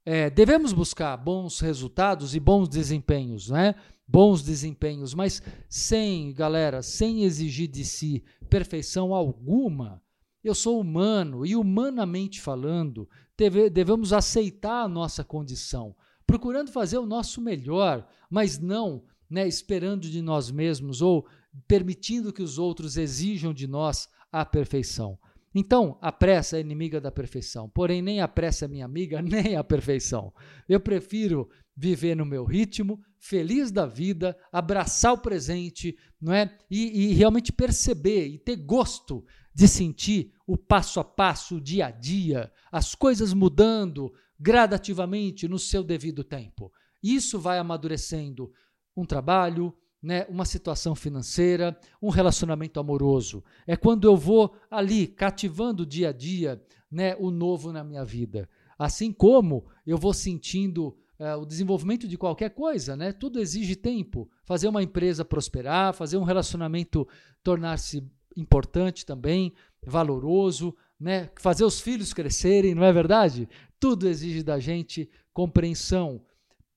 É, 0.03 0.31
devemos 0.31 0.73
buscar 0.73 1.15
bons 1.19 1.61
resultados 1.61 2.35
e 2.35 2.41
bons 2.41 2.67
desempenhos, 2.67 3.51
né? 3.51 3.75
Bons 4.09 4.43
desempenhos, 4.43 5.13
mas 5.13 5.43
sem, 5.69 6.33
galera, 6.33 6.81
sem 6.81 7.25
exigir 7.25 7.69
de 7.69 7.85
si 7.85 8.25
perfeição 8.49 9.13
alguma. 9.13 10.03
Eu 10.43 10.55
sou 10.55 10.81
humano 10.81 11.45
e, 11.45 11.55
humanamente 11.55 12.41
falando, 12.41 13.07
deve, 13.37 13.69
devemos 13.69 14.11
aceitar 14.11 14.85
a 14.85 14.89
nossa 14.89 15.23
condição, 15.23 15.95
procurando 16.27 16.73
fazer 16.73 16.97
o 16.97 17.05
nosso 17.05 17.43
melhor, 17.43 18.09
mas 18.31 18.59
não 18.59 19.03
né, 19.29 19.47
esperando 19.47 20.09
de 20.09 20.23
nós 20.23 20.51
mesmos 20.51 21.03
ou 21.03 21.27
permitindo 21.69 22.33
que 22.33 22.43
os 22.43 22.59
outros 22.59 22.97
exijam 22.97 23.53
de 23.53 23.67
nós 23.67 24.09
a 24.40 24.45
perfeição. 24.45 25.19
Então, 25.55 25.97
a 26.02 26.12
pressa 26.12 26.59
é 26.59 26.61
inimiga 26.61 27.00
da 27.00 27.11
perfeição. 27.11 27.69
Porém, 27.71 28.02
nem 28.02 28.21
a 28.21 28.28
pressa 28.28 28.66
é 28.66 28.69
minha 28.69 28.85
amiga, 28.85 29.23
nem 29.23 29.57
a 29.57 29.64
perfeição. 29.64 30.33
Eu 30.69 30.78
prefiro 30.78 31.49
viver 31.75 32.14
no 32.14 32.26
meu 32.26 32.45
ritmo, 32.45 33.00
feliz 33.19 33.71
da 33.71 33.87
vida, 33.87 34.37
abraçar 34.52 35.14
o 35.14 35.19
presente, 35.19 35.97
não 36.21 36.33
é? 36.33 36.57
E, 36.71 37.11
e, 37.11 37.14
realmente 37.14 37.52
perceber 37.52 38.26
e 38.26 38.38
ter 38.38 38.57
gosto 38.57 39.25
de 39.55 39.66
sentir 39.66 40.33
o 40.47 40.57
passo 40.57 41.00
a 41.00 41.05
passo, 41.05 41.57
o 41.57 41.61
dia 41.61 41.87
a 41.87 41.90
dia, 41.90 42.52
as 42.71 42.95
coisas 42.95 43.33
mudando 43.33 44.12
gradativamente 44.38 45.49
no 45.49 45.59
seu 45.59 45.83
devido 45.83 46.23
tempo. 46.23 46.71
Isso 47.02 47.38
vai 47.38 47.59
amadurecendo 47.59 48.52
um 48.97 49.05
trabalho, 49.05 49.75
né, 50.07 50.25
uma 50.29 50.45
situação 50.45 50.95
financeira, 50.95 51.77
um 52.01 52.11
relacionamento 52.11 52.79
amoroso. 52.79 53.43
É 53.67 53.77
quando 53.77 54.07
eu 54.07 54.17
vou 54.17 54.55
ali 54.71 55.09
cativando 55.09 55.85
dia 55.85 56.11
a 56.11 56.13
dia 56.13 56.63
né, 56.89 57.17
o 57.19 57.29
novo 57.29 57.73
na 57.73 57.83
minha 57.83 58.05
vida. 58.05 58.49
Assim 58.79 59.13
como 59.13 59.67
eu 59.85 59.99
vou 59.99 60.15
sentindo 60.15 60.97
uh, 61.19 61.41
o 61.43 61.45
desenvolvimento 61.45 62.07
de 62.07 62.17
qualquer 62.17 62.51
coisa, 62.51 62.95
né? 62.95 63.13
Tudo 63.13 63.41
exige 63.41 63.75
tempo. 63.75 64.31
Fazer 64.45 64.69
uma 64.69 64.81
empresa 64.81 65.25
prosperar, 65.25 65.93
fazer 65.93 66.19
um 66.19 66.23
relacionamento 66.23 67.09
tornar-se 67.43 68.09
importante 68.37 69.05
também, 69.05 69.55
valoroso, 69.85 70.73
né? 71.01 71.31
Fazer 71.41 71.65
os 71.65 71.81
filhos 71.81 72.13
crescerem, 72.13 72.77
não 72.77 72.85
é 72.85 72.93
verdade? 72.93 73.49
Tudo 73.81 74.07
exige 74.07 74.45
da 74.45 74.61
gente 74.61 75.11
compreensão, 75.33 76.23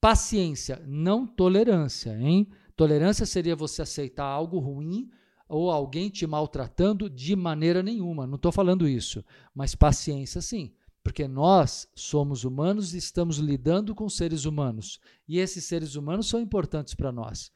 paciência, 0.02 0.82
não 0.88 1.28
tolerância, 1.28 2.18
hein? 2.20 2.48
Tolerância 2.80 3.26
seria 3.26 3.58
você 3.58 3.82
aceitar 3.82 4.24
algo 4.24 4.58
ruim 4.58 5.12
ou 5.50 5.70
alguém 5.70 6.10
te 6.10 6.26
maltratando 6.26 7.10
de 7.10 7.36
maneira 7.36 7.84
nenhuma. 7.84 8.26
Não 8.26 8.38
estou 8.38 8.54
falando 8.54 8.88
isso. 8.88 9.22
Mas 9.54 9.76
paciência, 9.76 10.42
sim. 10.42 10.72
Porque 11.04 11.28
nós 11.28 11.90
somos 11.94 12.46
humanos 12.46 12.94
e 12.94 12.98
estamos 12.98 13.38
lidando 13.38 13.94
com 13.94 14.08
seres 14.08 14.46
humanos. 14.46 14.98
E 15.28 15.40
esses 15.40 15.66
seres 15.66 15.96
humanos 15.96 16.30
são 16.30 16.40
importantes 16.40 16.94
para 16.94 17.12
nós. 17.12 17.52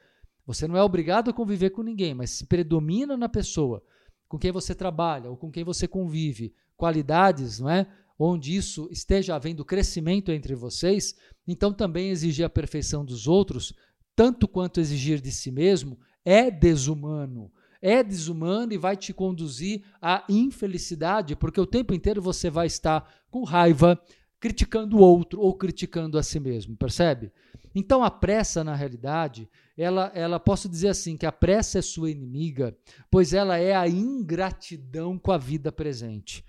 Você 0.46 0.68
não 0.68 0.75
é 0.75 0.84
obrigado 0.84 1.30
a 1.30 1.34
conviver 1.34 1.70
com 1.70 1.84
ninguém, 1.84 2.13
mas 2.13 2.32
se 2.32 2.46
predomina 2.46 3.15
na 3.15 3.30
pessoa 3.30 3.82
com 4.27 4.38
quem 4.38 4.51
você 4.51 4.75
trabalha 4.75 5.30
ou 5.30 5.38
com 5.38 5.50
quem 5.50 5.63
você 5.63 5.88
convive, 5.88 6.53
qualidades, 6.75 7.62
não 7.62 7.70
é? 7.70 7.88
Onde 8.20 8.53
isso 8.53 8.89
esteja 8.92 9.36
havendo 9.36 9.63
crescimento 9.63 10.34
entre 10.34 10.53
vocês, 10.53 11.15
então 11.48 11.72
também 11.72 12.10
exigir 12.10 12.46
a 12.46 12.50
perfeição 12.50 13.06
dos 13.06 13.25
outros 13.25 13.74
tanto 14.15 14.48
quanto 14.48 14.79
exigir 14.79 15.20
de 15.20 15.32
si 15.32 15.51
mesmo, 15.51 15.98
é 16.24 16.50
desumano. 16.50 17.51
É 17.82 18.01
desumano 18.01 18.72
e 18.72 18.77
vai 18.77 18.96
te 18.96 19.13
conduzir 19.13 19.84
à 20.01 20.24
infelicidade, 20.29 21.36
porque 21.36 21.60
o 21.60 21.65
tempo 21.65 21.93
inteiro 21.93 22.22
você 22.22 22.50
vai 22.50 22.67
estar 22.67 23.13
com 23.29 23.43
raiva, 23.43 24.00
criticando 24.39 24.98
o 24.98 25.01
outro 25.01 25.41
ou 25.41 25.53
criticando 25.53 26.17
a 26.17 26.24
si 26.24 26.39
mesmo, 26.39 26.77
percebe? 26.77 27.32
Então 27.75 28.03
a 28.03 28.12
pressa, 28.12 28.63
na 28.63 28.75
realidade, 28.75 29.50
ela, 29.77 30.12
ela 30.13 30.39
posso 30.39 30.70
dizer 30.70 30.89
assim 30.89 31.17
que 31.17 31.25
a 31.25 31.32
pressa 31.32 31.79
é 31.79 31.82
sua 31.82 32.12
inimiga, 32.12 32.77
pois 33.10 33.34
ela 33.34 33.58
é 33.58 33.75
a 33.75 33.88
ingratidão 33.88 35.17
com 35.17 35.32
a 35.32 35.38
vida 35.38 35.72
presente. 35.72 36.43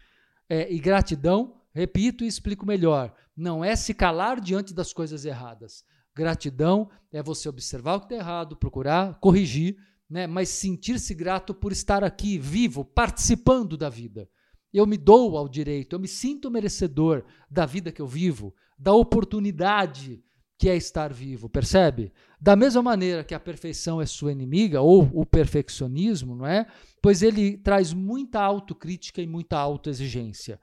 É, 0.48 0.70
e 0.72 0.78
gratidão, 0.78 1.60
repito 1.72 2.22
e 2.22 2.26
explico 2.26 2.66
melhor, 2.66 3.14
não 3.36 3.64
é 3.64 3.74
se 3.74 3.94
calar 3.94 4.40
diante 4.40 4.74
das 4.74 4.92
coisas 4.92 5.24
erradas, 5.24 5.84
Gratidão 6.16 6.88
é 7.12 7.22
você 7.22 7.48
observar 7.48 7.96
o 7.96 8.00
que 8.00 8.06
está 8.06 8.16
errado, 8.16 8.56
procurar 8.56 9.18
corrigir, 9.18 9.76
né? 10.08 10.26
mas 10.26 10.48
sentir-se 10.48 11.14
grato 11.14 11.52
por 11.52 11.72
estar 11.72 12.04
aqui, 12.04 12.38
vivo, 12.38 12.84
participando 12.84 13.76
da 13.76 13.88
vida. 13.88 14.28
Eu 14.72 14.86
me 14.86 14.96
dou 14.96 15.36
ao 15.36 15.48
direito, 15.48 15.94
eu 15.94 16.00
me 16.00 16.08
sinto 16.08 16.50
merecedor 16.50 17.24
da 17.50 17.66
vida 17.66 17.92
que 17.92 18.02
eu 18.02 18.06
vivo, 18.06 18.54
da 18.78 18.92
oportunidade 18.92 20.22
que 20.58 20.68
é 20.68 20.76
estar 20.76 21.12
vivo, 21.12 21.48
percebe? 21.48 22.12
Da 22.40 22.54
mesma 22.54 22.82
maneira 22.82 23.24
que 23.24 23.34
a 23.34 23.40
perfeição 23.40 24.00
é 24.00 24.06
sua 24.06 24.32
inimiga, 24.32 24.80
ou 24.80 25.10
o 25.12 25.26
perfeccionismo, 25.26 26.34
não 26.36 26.46
é? 26.46 26.66
Pois 27.02 27.22
ele 27.22 27.58
traz 27.58 27.92
muita 27.92 28.40
autocrítica 28.40 29.20
e 29.20 29.26
muita 29.26 29.58
autoexigência. 29.58 30.60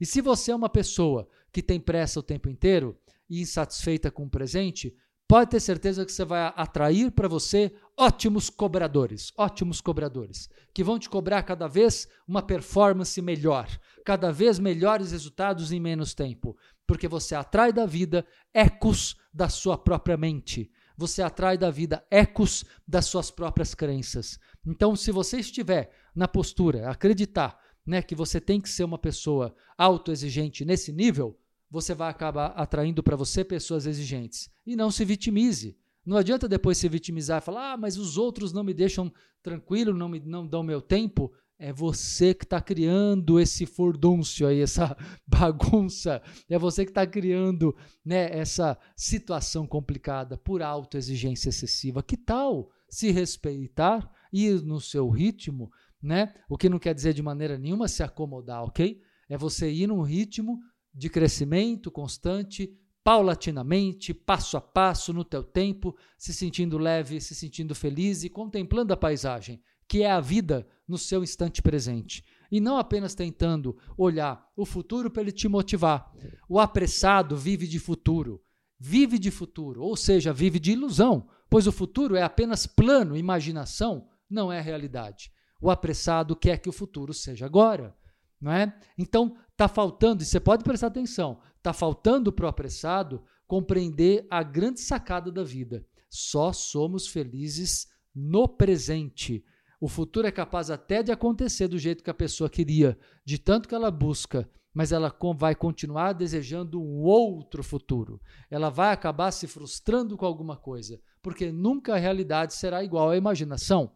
E 0.00 0.06
se 0.06 0.20
você 0.20 0.50
é 0.50 0.56
uma 0.56 0.68
pessoa 0.68 1.28
que 1.52 1.62
tem 1.62 1.78
pressa 1.78 2.20
o 2.20 2.22
tempo 2.22 2.48
inteiro, 2.48 2.98
e 3.34 3.42
insatisfeita 3.42 4.10
com 4.10 4.24
o 4.24 4.30
presente, 4.30 4.94
pode 5.26 5.50
ter 5.50 5.60
certeza 5.60 6.04
que 6.04 6.12
você 6.12 6.24
vai 6.24 6.52
atrair 6.54 7.10
para 7.10 7.26
você 7.26 7.74
ótimos 7.96 8.50
cobradores, 8.50 9.32
ótimos 9.36 9.80
cobradores, 9.80 10.48
que 10.72 10.84
vão 10.84 10.98
te 10.98 11.08
cobrar 11.08 11.42
cada 11.42 11.66
vez 11.66 12.06
uma 12.26 12.42
performance 12.42 13.20
melhor, 13.20 13.68
cada 14.04 14.30
vez 14.30 14.58
melhores 14.58 15.12
resultados 15.12 15.72
em 15.72 15.80
menos 15.80 16.14
tempo, 16.14 16.56
porque 16.86 17.08
você 17.08 17.34
atrai 17.34 17.72
da 17.72 17.86
vida 17.86 18.26
ecos 18.52 19.16
da 19.32 19.48
sua 19.48 19.76
própria 19.76 20.16
mente. 20.16 20.70
Você 20.96 21.22
atrai 21.22 21.58
da 21.58 21.70
vida 21.70 22.06
ecos 22.08 22.64
das 22.86 23.06
suas 23.06 23.28
próprias 23.28 23.74
crenças. 23.74 24.38
Então, 24.64 24.94
se 24.94 25.10
você 25.10 25.38
estiver 25.38 25.90
na 26.14 26.28
postura, 26.28 26.88
acreditar 26.88 27.58
né, 27.84 28.00
que 28.00 28.14
você 28.14 28.40
tem 28.40 28.60
que 28.60 28.68
ser 28.68 28.84
uma 28.84 28.98
pessoa 28.98 29.54
autoexigente 29.76 30.64
nesse 30.64 30.92
nível, 30.92 31.36
você 31.74 31.92
vai 31.92 32.08
acabar 32.08 32.52
atraindo 32.54 33.02
para 33.02 33.16
você 33.16 33.44
pessoas 33.44 33.84
exigentes. 33.84 34.48
E 34.64 34.76
não 34.76 34.92
se 34.92 35.04
vitimize. 35.04 35.76
Não 36.06 36.16
adianta 36.16 36.48
depois 36.48 36.78
se 36.78 36.88
vitimizar 36.88 37.42
e 37.42 37.44
falar, 37.44 37.72
ah, 37.72 37.76
mas 37.76 37.98
os 37.98 38.16
outros 38.16 38.52
não 38.52 38.62
me 38.62 38.72
deixam 38.72 39.12
tranquilo, 39.42 39.92
não 39.92 40.08
me 40.08 40.20
não 40.20 40.46
dão 40.46 40.62
meu 40.62 40.80
tempo. 40.80 41.32
É 41.58 41.72
você 41.72 42.32
que 42.32 42.44
está 42.44 42.60
criando 42.60 43.40
esse 43.40 43.66
furdúncio 43.66 44.46
aí, 44.46 44.60
essa 44.60 44.96
bagunça. 45.26 46.22
É 46.48 46.56
você 46.56 46.84
que 46.84 46.92
está 46.92 47.04
criando 47.04 47.74
né, 48.04 48.30
essa 48.38 48.78
situação 48.96 49.66
complicada 49.66 50.38
por 50.38 50.62
autoexigência 50.62 51.48
excessiva. 51.48 52.04
Que 52.04 52.16
tal 52.16 52.70
se 52.88 53.10
respeitar, 53.10 54.08
ir 54.32 54.62
no 54.62 54.80
seu 54.80 55.10
ritmo, 55.10 55.72
né? 56.00 56.34
O 56.48 56.56
que 56.56 56.68
não 56.68 56.78
quer 56.78 56.94
dizer 56.94 57.14
de 57.14 57.22
maneira 57.22 57.58
nenhuma 57.58 57.88
se 57.88 58.04
acomodar, 58.04 58.62
ok? 58.62 59.02
É 59.28 59.36
você 59.36 59.72
ir 59.72 59.88
num 59.88 60.02
ritmo 60.02 60.60
de 60.94 61.10
crescimento 61.10 61.90
constante, 61.90 62.72
paulatinamente, 63.02 64.14
passo 64.14 64.56
a 64.56 64.60
passo, 64.60 65.12
no 65.12 65.24
teu 65.24 65.42
tempo, 65.42 65.94
se 66.16 66.32
sentindo 66.32 66.78
leve, 66.78 67.20
se 67.20 67.34
sentindo 67.34 67.74
feliz 67.74 68.24
e 68.24 68.30
contemplando 68.30 68.92
a 68.92 68.96
paisagem, 68.96 69.60
que 69.86 70.02
é 70.02 70.10
a 70.10 70.20
vida 70.20 70.66
no 70.86 70.96
seu 70.96 71.22
instante 71.22 71.60
presente. 71.60 72.24
E 72.50 72.60
não 72.60 72.78
apenas 72.78 73.14
tentando 73.14 73.76
olhar 73.98 74.48
o 74.56 74.64
futuro 74.64 75.10
para 75.10 75.22
ele 75.22 75.32
te 75.32 75.48
motivar. 75.48 76.12
O 76.48 76.58
apressado 76.60 77.36
vive 77.36 77.66
de 77.66 77.78
futuro, 77.78 78.42
vive 78.78 79.18
de 79.18 79.30
futuro, 79.30 79.82
ou 79.82 79.96
seja, 79.96 80.32
vive 80.32 80.58
de 80.58 80.72
ilusão, 80.72 81.28
pois 81.50 81.66
o 81.66 81.72
futuro 81.72 82.16
é 82.16 82.22
apenas 82.22 82.66
plano, 82.66 83.16
imaginação, 83.16 84.08
não 84.30 84.52
é 84.52 84.60
realidade. 84.60 85.30
O 85.60 85.70
apressado 85.70 86.36
quer 86.36 86.58
que 86.58 86.68
o 86.68 86.72
futuro 86.72 87.12
seja 87.12 87.44
agora 87.44 87.94
não 88.40 88.52
é? 88.52 88.76
Então, 88.98 89.36
está 89.50 89.68
faltando, 89.68 90.22
e 90.22 90.26
você 90.26 90.40
pode 90.40 90.64
prestar 90.64 90.88
atenção, 90.88 91.40
está 91.56 91.72
faltando 91.72 92.32
para 92.32 92.46
o 92.46 92.48
apressado 92.48 93.22
compreender 93.46 94.26
a 94.30 94.42
grande 94.42 94.80
sacada 94.80 95.30
da 95.30 95.44
vida. 95.44 95.86
Só 96.08 96.52
somos 96.52 97.06
felizes 97.06 97.88
no 98.14 98.48
presente. 98.48 99.44
O 99.80 99.88
futuro 99.88 100.26
é 100.26 100.32
capaz 100.32 100.70
até 100.70 101.02
de 101.02 101.12
acontecer 101.12 101.68
do 101.68 101.78
jeito 101.78 102.02
que 102.02 102.10
a 102.10 102.14
pessoa 102.14 102.48
queria, 102.48 102.98
de 103.24 103.38
tanto 103.38 103.68
que 103.68 103.74
ela 103.74 103.90
busca, 103.90 104.48
mas 104.72 104.92
ela 104.92 105.14
vai 105.36 105.54
continuar 105.54 106.12
desejando 106.12 106.82
um 106.82 107.02
outro 107.02 107.62
futuro. 107.62 108.20
Ela 108.50 108.70
vai 108.70 108.92
acabar 108.92 109.30
se 109.30 109.46
frustrando 109.46 110.16
com 110.16 110.26
alguma 110.26 110.56
coisa, 110.56 111.00
porque 111.22 111.52
nunca 111.52 111.94
a 111.94 111.98
realidade 111.98 112.54
será 112.54 112.82
igual 112.82 113.10
à 113.10 113.16
imaginação. 113.16 113.92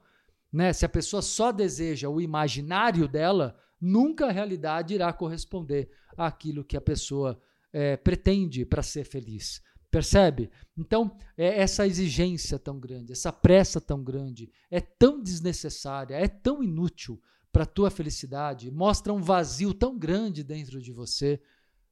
Né? 0.52 0.73
Se 0.73 0.85
a 0.87 0.88
pessoa 0.88 1.21
só 1.21 1.50
deseja 1.50 2.09
o 2.09 2.21
imaginário 2.21 3.09
dela, 3.09 3.59
nunca 3.81 4.27
a 4.27 4.33
realidade 4.33 4.95
irá 4.95 5.13
corresponder 5.13 5.91
àquilo 6.17 6.65
que 6.65 6.77
a 6.77 6.81
pessoa 6.81 7.41
é, 7.73 7.97
pretende 7.97 8.65
para 8.65 8.83
ser 8.83 9.05
feliz. 9.05 9.63
Percebe? 9.91 10.51
Então, 10.77 11.17
é 11.37 11.61
essa 11.61 11.87
exigência 11.87 12.59
tão 12.59 12.79
grande, 12.79 13.13
essa 13.13 13.33
pressa 13.33 13.81
tão 13.81 14.03
grande, 14.05 14.53
é 14.71 14.81
tão 14.81 15.23
desnecessária, 15.23 16.15
é 16.15 16.29
tão 16.29 16.63
inútil 16.63 17.21
para 17.51 17.63
a 17.63 17.67
tua 17.67 17.91
felicidade, 17.91 18.71
mostra 18.71 19.13
um 19.13 19.23
vazio 19.23 19.73
tão 19.73 19.99
grande 19.99 20.45
dentro 20.45 20.81
de 20.81 20.93
você. 20.93 21.41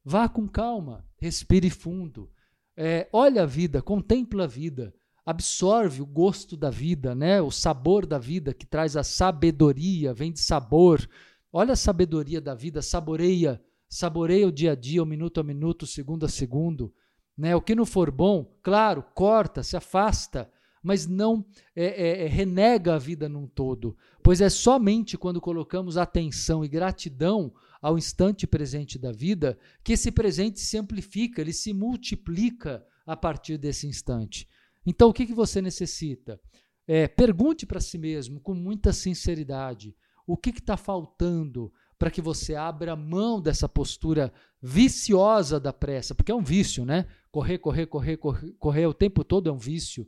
Vá 0.05 0.29
com 0.29 0.47
calma, 0.47 1.05
respire 1.19 1.71
fundo, 1.71 2.31
é, 2.77 3.09
olha 3.13 3.45
a 3.45 3.47
vida, 3.47 3.81
contempla 3.81 4.45
a 4.45 4.47
vida, 4.47 4.95
absorve 5.25 6.03
o 6.03 6.07
gosto 6.07 6.57
da 6.57 6.69
vida, 6.69 7.15
né? 7.15 7.41
o 7.41 7.51
sabor 7.51 8.05
da 8.05 8.19
vida 8.19 8.53
que 8.53 8.67
traz 8.67 8.97
a 8.97 9.03
sabedoria, 9.03 10.13
vem 10.13 10.31
de 10.31 10.41
sabor. 10.41 11.09
Olha 11.59 11.73
a 11.73 11.77
sabedoria 11.77 12.39
da 12.39 12.55
vida, 12.55 12.83
saboreia, 12.83 13.59
saboreia 13.89 14.47
o 14.47 14.53
dia 14.53 14.73
a 14.73 14.75
dia, 14.75 15.03
o 15.03 15.07
minuto 15.07 15.41
a 15.41 15.43
minuto, 15.43 15.87
segundo 15.87 16.27
a 16.27 16.29
segundo. 16.29 16.93
Né? 17.35 17.57
O 17.57 17.63
que 17.63 17.75
não 17.75 17.87
for 17.87 18.11
bom, 18.11 18.55
claro, 18.63 19.03
corta, 19.15 19.63
se 19.63 19.75
afasta, 19.75 20.53
mas 20.83 21.07
não 21.07 21.47
é, 21.75 21.87
é, 21.87 22.25
é, 22.25 22.27
renega 22.27 22.95
a 22.95 22.99
vida 22.99 23.27
num 23.27 23.47
todo, 23.47 23.97
pois 24.23 24.43
é 24.43 24.51
somente 24.51 25.17
quando 25.17 25.41
colocamos 25.41 25.97
atenção 25.97 26.63
e 26.63 26.69
gratidão 26.69 27.51
ao 27.81 27.97
instante 27.97 28.47
presente 28.47 28.99
da 28.99 29.11
vida 29.11 29.59
que 29.83 29.95
esse 29.95 30.13
presente 30.13 30.61
se 30.61 30.77
amplifica, 30.77 31.41
ele 31.41 31.55
se 31.55 31.73
multiplica 31.73 32.85
a 33.07 33.17
partir 33.17 33.57
desse 33.57 33.87
instante. 33.87 34.47
Então, 34.85 35.09
o 35.09 35.13
que, 35.15 35.25
que 35.25 35.33
você 35.33 35.63
necessita? 35.63 36.39
É, 36.87 37.09
pergunte 37.09 37.65
para 37.65 37.81
si 37.81 37.97
mesmo 37.97 38.41
com 38.41 38.53
muita 38.53 38.93
sinceridade 38.93 39.97
o 40.27 40.37
que 40.37 40.51
está 40.51 40.77
faltando 40.77 41.73
para 41.99 42.11
que 42.11 42.21
você 42.21 42.55
abra 42.55 42.97
mão 42.97 43.41
dessa 43.41 43.69
postura 43.69 44.33
viciosa 44.61 45.59
da 45.59 45.73
pressa, 45.73 46.15
porque 46.15 46.33
é 46.33 46.35
um 46.35 46.43
vício, 46.43 46.85
né? 46.85 47.07
Correr, 47.31 47.59
correr, 47.59 47.87
correr, 47.87 48.17
correr, 48.17 48.53
correr 48.59 48.87
o 48.87 48.95
tempo 48.95 49.25
todo 49.25 49.49
é 49.49 49.53
um 49.53 49.59
vício. 49.59 50.07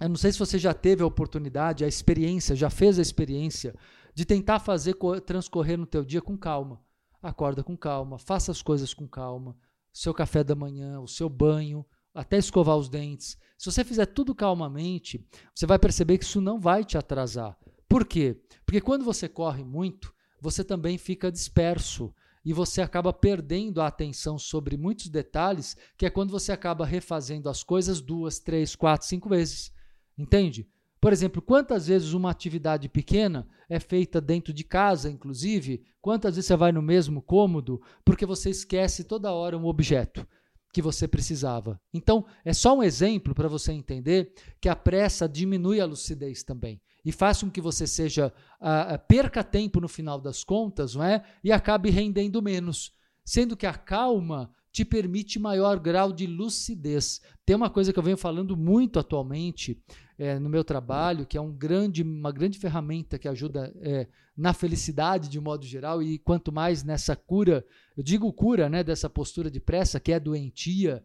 Eu 0.00 0.08
não 0.08 0.16
sei 0.16 0.32
se 0.32 0.38
você 0.38 0.58
já 0.58 0.72
teve 0.72 1.02
a 1.02 1.06
oportunidade, 1.06 1.84
a 1.84 1.88
experiência, 1.88 2.56
já 2.56 2.70
fez 2.70 2.98
a 2.98 3.02
experiência 3.02 3.74
de 4.14 4.24
tentar 4.24 4.58
fazer 4.58 4.96
transcorrer 5.26 5.78
no 5.78 5.86
teu 5.86 6.04
dia 6.04 6.22
com 6.22 6.36
calma. 6.36 6.80
Acorda 7.22 7.62
com 7.62 7.76
calma, 7.76 8.18
faça 8.18 8.50
as 8.50 8.62
coisas 8.62 8.94
com 8.94 9.06
calma, 9.06 9.54
seu 9.92 10.14
café 10.14 10.42
da 10.42 10.54
manhã, 10.54 11.00
o 11.00 11.06
seu 11.06 11.28
banho, 11.28 11.84
até 12.14 12.38
escovar 12.38 12.76
os 12.76 12.88
dentes. 12.88 13.36
Se 13.58 13.70
você 13.70 13.84
fizer 13.84 14.06
tudo 14.06 14.34
calmamente, 14.34 15.22
você 15.54 15.66
vai 15.66 15.78
perceber 15.78 16.16
que 16.16 16.24
isso 16.24 16.40
não 16.40 16.58
vai 16.58 16.82
te 16.82 16.96
atrasar. 16.96 17.58
Por 17.90 18.06
quê? 18.06 18.40
Porque 18.64 18.80
quando 18.80 19.04
você 19.04 19.28
corre 19.28 19.64
muito, 19.64 20.14
você 20.40 20.62
também 20.62 20.96
fica 20.96 21.30
disperso 21.30 22.14
e 22.44 22.52
você 22.52 22.80
acaba 22.80 23.12
perdendo 23.12 23.80
a 23.80 23.88
atenção 23.88 24.38
sobre 24.38 24.76
muitos 24.76 25.08
detalhes, 25.08 25.76
que 25.98 26.06
é 26.06 26.10
quando 26.10 26.30
você 26.30 26.52
acaba 26.52 26.86
refazendo 26.86 27.48
as 27.48 27.64
coisas 27.64 28.00
duas, 28.00 28.38
três, 28.38 28.76
quatro, 28.76 29.08
cinco 29.08 29.28
vezes. 29.28 29.72
Entende? 30.16 30.68
Por 31.00 31.12
exemplo, 31.12 31.42
quantas 31.42 31.88
vezes 31.88 32.12
uma 32.12 32.30
atividade 32.30 32.88
pequena 32.88 33.48
é 33.68 33.80
feita 33.80 34.20
dentro 34.20 34.52
de 34.52 34.62
casa, 34.62 35.10
inclusive? 35.10 35.82
Quantas 36.00 36.36
vezes 36.36 36.46
você 36.46 36.56
vai 36.56 36.70
no 36.70 36.80
mesmo 36.80 37.20
cômodo 37.20 37.82
porque 38.04 38.24
você 38.24 38.50
esquece 38.50 39.02
toda 39.02 39.32
hora 39.32 39.58
um 39.58 39.66
objeto 39.66 40.24
que 40.72 40.80
você 40.80 41.08
precisava? 41.08 41.80
Então, 41.92 42.24
é 42.44 42.52
só 42.52 42.78
um 42.78 42.84
exemplo 42.84 43.34
para 43.34 43.48
você 43.48 43.72
entender 43.72 44.32
que 44.60 44.68
a 44.68 44.76
pressa 44.76 45.28
diminui 45.28 45.80
a 45.80 45.86
lucidez 45.86 46.44
também 46.44 46.80
e 47.04 47.12
faz 47.12 47.42
com 47.42 47.50
que 47.50 47.60
você 47.60 47.86
seja 47.86 48.32
uh, 48.60 48.98
perca 49.06 49.42
tempo 49.42 49.80
no 49.80 49.88
final 49.88 50.20
das 50.20 50.44
contas, 50.44 50.94
não 50.94 51.04
é? 51.04 51.22
E 51.42 51.50
acabe 51.52 51.90
rendendo 51.90 52.42
menos, 52.42 52.92
sendo 53.24 53.56
que 53.56 53.66
a 53.66 53.74
calma 53.74 54.50
te 54.72 54.84
permite 54.84 55.38
maior 55.38 55.78
grau 55.78 56.12
de 56.12 56.26
lucidez. 56.26 57.20
Tem 57.44 57.56
uma 57.56 57.70
coisa 57.70 57.92
que 57.92 57.98
eu 57.98 58.02
venho 58.02 58.16
falando 58.16 58.56
muito 58.56 58.98
atualmente 58.98 59.82
é, 60.16 60.38
no 60.38 60.48
meu 60.48 60.62
trabalho, 60.62 61.26
que 61.26 61.36
é 61.36 61.40
um 61.40 61.52
grande, 61.52 62.02
uma 62.02 62.30
grande 62.30 62.58
ferramenta 62.58 63.18
que 63.18 63.26
ajuda 63.26 63.72
é, 63.80 64.06
na 64.36 64.52
felicidade 64.52 65.28
de 65.28 65.40
modo 65.40 65.64
geral 65.66 66.02
e 66.02 66.18
quanto 66.18 66.52
mais 66.52 66.84
nessa 66.84 67.16
cura, 67.16 67.64
eu 67.96 68.02
digo 68.02 68.32
cura, 68.32 68.68
né, 68.68 68.84
dessa 68.84 69.10
postura 69.10 69.50
de 69.50 69.58
pressa 69.58 69.98
que 69.98 70.12
é 70.12 70.20
doentia, 70.20 71.02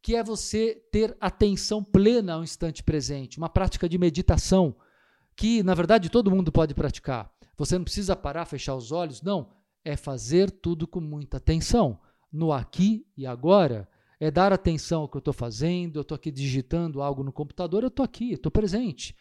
que 0.00 0.16
é 0.16 0.24
você 0.24 0.82
ter 0.90 1.16
atenção 1.20 1.82
plena 1.84 2.34
ao 2.34 2.42
instante 2.42 2.82
presente, 2.82 3.38
uma 3.38 3.48
prática 3.48 3.88
de 3.88 3.98
meditação 3.98 4.74
que 5.36 5.62
na 5.62 5.74
verdade 5.74 6.10
todo 6.10 6.30
mundo 6.30 6.52
pode 6.52 6.74
praticar. 6.74 7.30
Você 7.56 7.76
não 7.76 7.84
precisa 7.84 8.16
parar, 8.16 8.44
fechar 8.44 8.74
os 8.74 8.92
olhos, 8.92 9.22
não. 9.22 9.50
É 9.84 9.96
fazer 9.96 10.50
tudo 10.50 10.86
com 10.86 11.00
muita 11.00 11.36
atenção, 11.36 11.98
no 12.32 12.52
aqui 12.52 13.06
e 13.16 13.26
agora. 13.26 13.88
É 14.18 14.30
dar 14.30 14.52
atenção 14.52 15.02
ao 15.02 15.08
que 15.08 15.16
eu 15.16 15.20
estou 15.20 15.34
fazendo, 15.34 15.96
eu 15.96 16.02
estou 16.02 16.14
aqui 16.14 16.30
digitando 16.30 17.02
algo 17.02 17.24
no 17.24 17.32
computador, 17.32 17.82
eu 17.82 17.88
estou 17.88 18.04
aqui, 18.04 18.32
estou 18.32 18.52
presente. 18.52 19.16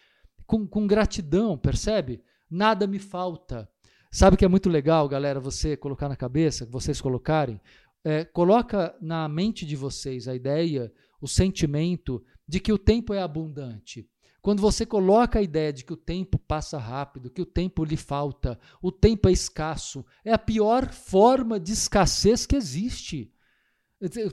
Com, 0.46 0.68
com 0.68 0.86
gratidão, 0.86 1.58
percebe? 1.58 2.22
Nada 2.50 2.86
me 2.86 3.00
falta. 3.00 3.68
Sabe 4.12 4.38
que 4.38 4.46
é 4.46 4.48
muito 4.48 4.70
legal, 4.70 5.08
galera, 5.08 5.40
você 5.40 5.76
colocar 5.78 6.10
na 6.10 6.16
cabeça, 6.16 6.68
vocês 6.70 7.00
colocarem? 7.00 7.60
É, 8.04 8.26
coloca 8.26 8.96
na 9.02 9.28
mente 9.30 9.66
de 9.66 9.76
vocês 9.76 10.28
a 10.28 10.36
ideia, 10.36 10.92
o 11.22 11.28
sentimento 11.28 12.24
de 12.48 12.60
que 12.60 12.74
o 12.74 12.78
tempo 12.78 13.14
é 13.14 13.22
abundante. 13.22 14.08
Quando 14.42 14.60
você 14.60 14.86
coloca 14.86 15.38
a 15.38 15.42
ideia 15.42 15.72
de 15.72 15.86
que 15.86 15.94
o 15.94 15.98
tempo 15.98 16.40
passa 16.40 16.80
rápido, 16.80 17.30
que 17.30 17.42
o 17.42 17.46
tempo 17.46 17.84
lhe 17.84 17.98
falta, 17.98 18.60
o 18.82 18.92
tempo 18.92 19.30
é 19.30 19.32
escasso, 19.32 20.04
é 20.26 20.34
a 20.34 20.38
pior 20.38 20.92
forma 20.92 21.60
de 21.60 21.74
escassez 21.74 22.48
que 22.48 22.56
existe. 22.56 23.32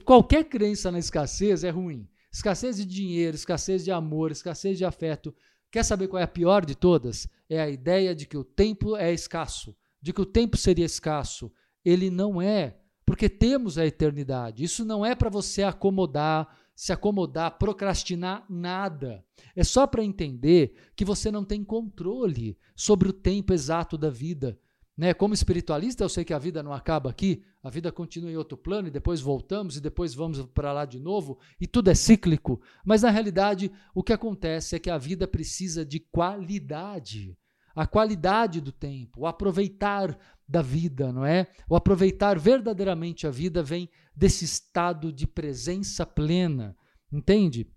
Qualquer 0.06 0.44
crença 0.44 0.90
na 0.90 0.98
escassez 0.98 1.62
é 1.62 1.68
ruim. 1.68 2.08
Escassez 2.32 2.76
de 2.76 2.86
dinheiro, 2.86 3.34
escassez 3.34 3.84
de 3.84 3.90
amor, 3.90 4.30
escassez 4.30 4.78
de 4.78 4.84
afeto. 4.84 5.34
Quer 5.70 5.84
saber 5.84 6.08
qual 6.08 6.20
é 6.20 6.24
a 6.24 6.28
pior 6.28 6.64
de 6.64 6.74
todas? 6.74 7.28
É 7.48 7.60
a 7.60 7.68
ideia 7.68 8.14
de 8.14 8.26
que 8.26 8.36
o 8.36 8.44
tempo 8.44 8.96
é 8.96 9.12
escasso, 9.12 9.76
de 10.00 10.14
que 10.14 10.22
o 10.22 10.26
tempo 10.26 10.56
seria 10.56 10.86
escasso. 10.86 11.52
Ele 11.84 12.10
não 12.10 12.40
é, 12.40 12.78
porque 13.04 13.28
temos 13.28 13.76
a 13.76 13.84
eternidade. 13.84 14.64
Isso 14.64 14.86
não 14.86 15.04
é 15.04 15.14
para 15.14 15.28
você 15.28 15.62
acomodar 15.62 16.48
se 16.78 16.92
acomodar, 16.92 17.58
procrastinar 17.58 18.46
nada. 18.48 19.24
É 19.56 19.64
só 19.64 19.84
para 19.84 20.04
entender 20.04 20.74
que 20.94 21.04
você 21.04 21.28
não 21.28 21.44
tem 21.44 21.64
controle 21.64 22.56
sobre 22.76 23.08
o 23.08 23.12
tempo 23.12 23.52
exato 23.52 23.98
da 23.98 24.08
vida. 24.08 24.56
Né? 24.96 25.12
Como 25.12 25.34
espiritualista, 25.34 26.04
eu 26.04 26.08
sei 26.08 26.24
que 26.24 26.32
a 26.32 26.38
vida 26.38 26.62
não 26.62 26.72
acaba 26.72 27.10
aqui, 27.10 27.42
a 27.64 27.68
vida 27.68 27.90
continua 27.90 28.30
em 28.30 28.36
outro 28.36 28.56
plano 28.56 28.86
e 28.86 28.92
depois 28.92 29.20
voltamos 29.20 29.76
e 29.76 29.80
depois 29.80 30.14
vamos 30.14 30.40
para 30.54 30.72
lá 30.72 30.84
de 30.84 31.00
novo 31.00 31.40
e 31.60 31.66
tudo 31.66 31.90
é 31.90 31.96
cíclico. 31.96 32.60
Mas 32.84 33.02
na 33.02 33.10
realidade, 33.10 33.72
o 33.92 34.00
que 34.00 34.12
acontece 34.12 34.76
é 34.76 34.78
que 34.78 34.88
a 34.88 34.98
vida 34.98 35.26
precisa 35.26 35.84
de 35.84 35.98
qualidade. 35.98 37.36
A 37.78 37.86
qualidade 37.86 38.60
do 38.60 38.72
tempo, 38.72 39.20
o 39.20 39.26
aproveitar 39.28 40.18
da 40.48 40.60
vida, 40.60 41.12
não 41.12 41.24
é? 41.24 41.46
O 41.68 41.76
aproveitar 41.76 42.36
verdadeiramente 42.36 43.24
a 43.24 43.30
vida 43.30 43.62
vem 43.62 43.88
desse 44.16 44.44
estado 44.44 45.12
de 45.12 45.28
presença 45.28 46.04
plena, 46.04 46.76
entende? 47.12 47.72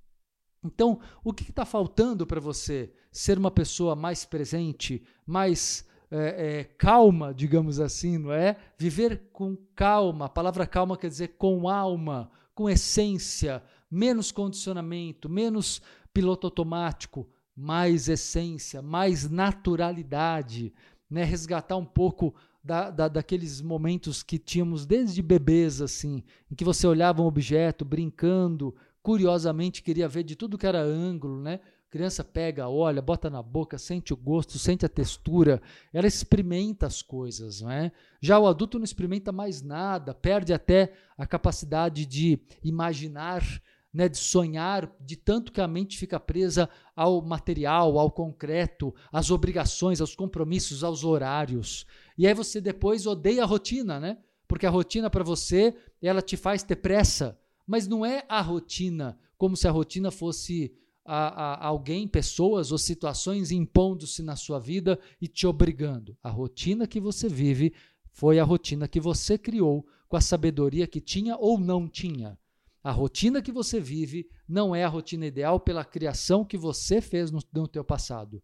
Então, 0.66 1.00
o 1.24 1.32
que 1.32 1.44
está 1.44 1.66
faltando 1.66 2.26
para 2.26 2.40
você 2.40 2.92
ser 3.12 3.38
uma 3.38 3.52
pessoa 3.52 3.96
mais 3.96 4.26
presente, 4.26 5.04
mais 5.24 5.88
é, 6.10 6.62
é, 6.62 6.64
calma, 6.64 7.32
digamos 7.32 7.80
assim, 7.80 8.18
não 8.18 8.34
é? 8.34 8.58
Viver 8.80 9.30
com 9.32 9.56
calma. 9.76 10.26
A 10.26 10.30
palavra 10.30 10.66
calma 10.66 10.98
quer 10.98 11.10
dizer 11.10 11.36
com 11.38 11.70
alma, 11.70 12.32
com 12.56 12.68
essência, 12.68 13.62
menos 13.90 14.32
condicionamento, 14.32 15.30
menos 15.30 15.80
piloto 16.12 16.48
automático, 16.48 17.30
mais 17.56 18.08
essência, 18.08 18.82
mais 18.82 19.30
naturalidade, 19.30 20.74
né? 21.10 21.24
Resgatar 21.24 21.78
um 21.78 21.86
pouco 21.86 22.34
da, 22.64 22.90
da, 22.90 23.08
daqueles 23.08 23.62
momentos 23.62 24.24
que 24.24 24.38
tínhamos 24.38 24.86
desde 24.86 25.22
bebês, 25.22 25.82
assim, 25.82 26.24
em 26.50 26.56
que 26.56 26.64
você 26.64 26.86
olhava 26.88 27.22
um 27.22 27.26
objeto 27.26 27.84
brincando, 27.84 28.76
curiosamente 29.02 29.82
queria 29.82 30.08
ver 30.08 30.24
de 30.24 30.36
tudo 30.36 30.58
que 30.58 30.68
era 30.68 30.82
ângulo, 30.82 31.42
né? 31.42 31.60
criança 31.92 32.24
pega, 32.24 32.70
olha, 32.70 33.02
bota 33.02 33.30
na 33.30 33.44
boca, 33.44 33.78
sente 33.78 34.14
o 34.14 34.18
gosto, 34.18 34.58
sente 34.58 34.86
a 34.86 34.90
textura, 34.90 35.62
ela 35.92 36.08
experimenta 36.08 36.88
as 36.88 37.02
coisas, 37.02 37.60
não 37.60 37.70
é? 37.70 37.92
Já 38.22 38.40
o 38.40 38.48
adulto 38.48 38.80
não 38.80 38.86
experimenta 38.86 39.30
mais 39.34 39.62
nada, 39.62 40.14
perde 40.14 40.54
até 40.54 40.94
a 41.18 41.28
capacidade 41.28 42.06
de 42.06 42.40
imaginar 42.64 43.44
né, 43.94 44.08
de 44.08 44.18
sonhar, 44.18 44.90
de 45.00 45.16
tanto 45.16 45.52
que 45.52 45.60
a 45.60 45.68
mente 45.68 45.98
fica 45.98 46.20
presa 46.20 46.70
ao 46.96 47.22
material, 47.22 48.00
ao 48.00 48.10
concreto, 48.10 48.94
às 49.12 49.32
obrigações, 49.32 50.00
aos 50.00 50.16
compromissos, 50.16 50.84
aos 50.84 51.04
horários. 51.04 51.86
E 52.18 52.26
aí 52.26 52.34
você 52.34 52.62
depois 52.62 53.06
odeia 53.06 53.44
a 53.44 53.46
rotina, 53.46 54.00
né? 54.00 54.18
Porque 54.48 54.66
a 54.66 54.70
rotina 54.70 55.10
para 55.10 55.24
você, 55.24 55.76
ela 56.02 56.22
te 56.22 56.38
faz 56.38 56.64
ter 56.64 56.78
pressa, 56.78 57.40
mas 57.66 57.88
não 57.88 58.06
é 58.06 58.26
a 58.28 58.42
rotina 58.42 59.18
como 59.42 59.58
se 59.58 59.68
a 59.68 59.72
rotina 59.72 60.12
fosse 60.12 60.72
a, 61.04 61.56
a 61.56 61.66
alguém, 61.66 62.08
pessoas 62.08 62.72
ou 62.72 62.78
situações 62.78 63.50
impondo-se 63.50 64.22
na 64.22 64.36
sua 64.36 64.60
vida 64.60 65.00
e 65.20 65.28
te 65.28 65.48
obrigando. 65.48 66.16
A 66.22 66.30
rotina 66.30 66.86
que 66.86 67.00
você 67.00 67.28
vive 67.28 67.74
foi 68.12 68.38
a 68.38 68.44
rotina 68.44 68.88
que 68.88 69.00
você 69.00 69.40
criou 69.40 69.84
com 70.08 70.16
a 70.16 70.22
sabedoria 70.22 70.86
que 70.86 71.02
tinha 71.02 71.36
ou 71.38 71.60
não 71.60 71.88
tinha. 71.88 72.38
A 72.84 72.92
rotina 72.92 73.42
que 73.42 73.52
você 73.52 73.80
vive 73.80 74.28
não 74.48 74.76
é 74.76 74.84
a 74.84 74.88
rotina 74.88 75.26
ideal 75.26 75.60
pela 75.60 75.86
criação 75.86 76.44
que 76.44 76.58
você 76.58 77.00
fez 77.00 77.32
no, 77.32 77.40
no 77.54 77.68
teu 77.68 77.84
passado. 77.84 78.42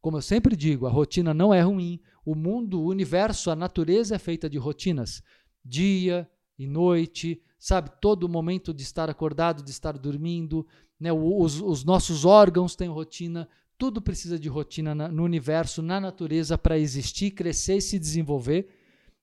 Como 0.00 0.16
eu 0.16 0.22
sempre 0.22 0.56
digo, 0.56 0.86
a 0.86 0.90
rotina 0.90 1.32
não 1.32 1.52
é 1.52 1.60
ruim. 1.60 2.00
O 2.24 2.34
mundo, 2.34 2.80
o 2.80 2.86
universo, 2.86 3.50
a 3.50 3.56
natureza 3.56 4.16
é 4.16 4.18
feita 4.18 4.48
de 4.48 4.58
rotinas. 4.58 5.22
Dia 5.64 6.28
e 6.58 6.66
noite, 6.66 7.42
sabe? 7.58 7.90
Todo 8.00 8.28
momento 8.28 8.72
de 8.72 8.82
estar 8.82 9.08
acordado, 9.08 9.62
de 9.62 9.70
estar 9.70 9.96
dormindo. 9.96 10.66
Né? 10.98 11.12
Os, 11.12 11.60
os 11.60 11.84
nossos 11.84 12.24
órgãos 12.24 12.76
têm 12.76 12.88
rotina. 12.88 13.48
Tudo 13.78 14.00
precisa 14.00 14.38
de 14.38 14.48
rotina 14.48 14.94
na, 14.94 15.08
no 15.08 15.22
universo, 15.22 15.80
na 15.80 15.98
natureza, 15.98 16.58
para 16.58 16.78
existir, 16.78 17.30
crescer 17.30 17.76
e 17.76 17.82
se 17.82 17.98
desenvolver 17.98 18.68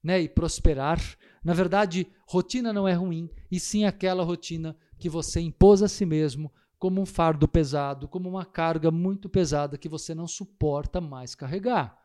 né? 0.03 0.21
e 0.21 0.29
prosperar. 0.29 0.99
Na 1.43 1.53
verdade, 1.53 2.07
rotina 2.27 2.71
não 2.71 2.87
é 2.87 2.93
ruim, 2.93 3.29
e 3.51 3.59
sim 3.59 3.85
aquela 3.85 4.23
rotina 4.23 4.75
que 4.97 5.09
você 5.09 5.39
impôs 5.39 5.81
a 5.81 5.87
si 5.87 6.05
mesmo 6.05 6.51
como 6.79 7.01
um 7.01 7.05
fardo 7.05 7.47
pesado, 7.47 8.07
como 8.07 8.29
uma 8.29 8.45
carga 8.45 8.91
muito 8.91 9.29
pesada 9.29 9.77
que 9.77 9.89
você 9.89 10.13
não 10.13 10.27
suporta 10.27 11.01
mais 11.01 11.33
carregar. 11.33 11.97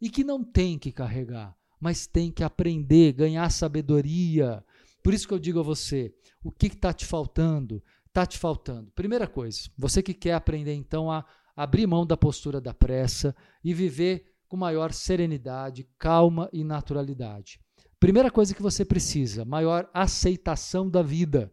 E 0.00 0.08
que 0.08 0.22
não 0.22 0.44
tem 0.44 0.78
que 0.78 0.92
carregar, 0.92 1.56
mas 1.80 2.06
tem 2.06 2.30
que 2.30 2.44
aprender, 2.44 3.12
ganhar 3.12 3.50
sabedoria. 3.50 4.64
Por 5.02 5.12
isso 5.12 5.26
que 5.26 5.34
eu 5.34 5.38
digo 5.38 5.58
a 5.58 5.64
você: 5.64 6.14
o 6.42 6.52
que 6.52 6.66
está 6.66 6.92
te 6.92 7.04
faltando? 7.04 7.82
Está 8.06 8.24
te 8.24 8.38
faltando. 8.38 8.92
Primeira 8.92 9.26
coisa, 9.26 9.68
você 9.76 10.02
que 10.02 10.14
quer 10.14 10.34
aprender 10.34 10.74
então 10.74 11.10
a 11.10 11.24
abrir 11.56 11.86
mão 11.86 12.06
da 12.06 12.16
postura 12.16 12.60
da 12.60 12.72
pressa 12.72 13.34
e 13.64 13.74
viver 13.74 14.36
com 14.46 14.56
maior 14.56 14.92
serenidade, 14.92 15.88
calma 15.98 16.48
e 16.52 16.62
naturalidade. 16.62 17.60
Primeira 18.00 18.30
coisa 18.30 18.54
que 18.54 18.62
você 18.62 18.84
precisa, 18.84 19.44
maior 19.44 19.88
aceitação 19.92 20.88
da 20.88 21.02
vida. 21.02 21.52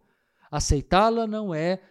Aceitá-la 0.51 1.25
não 1.25 1.53
é, 1.53 1.81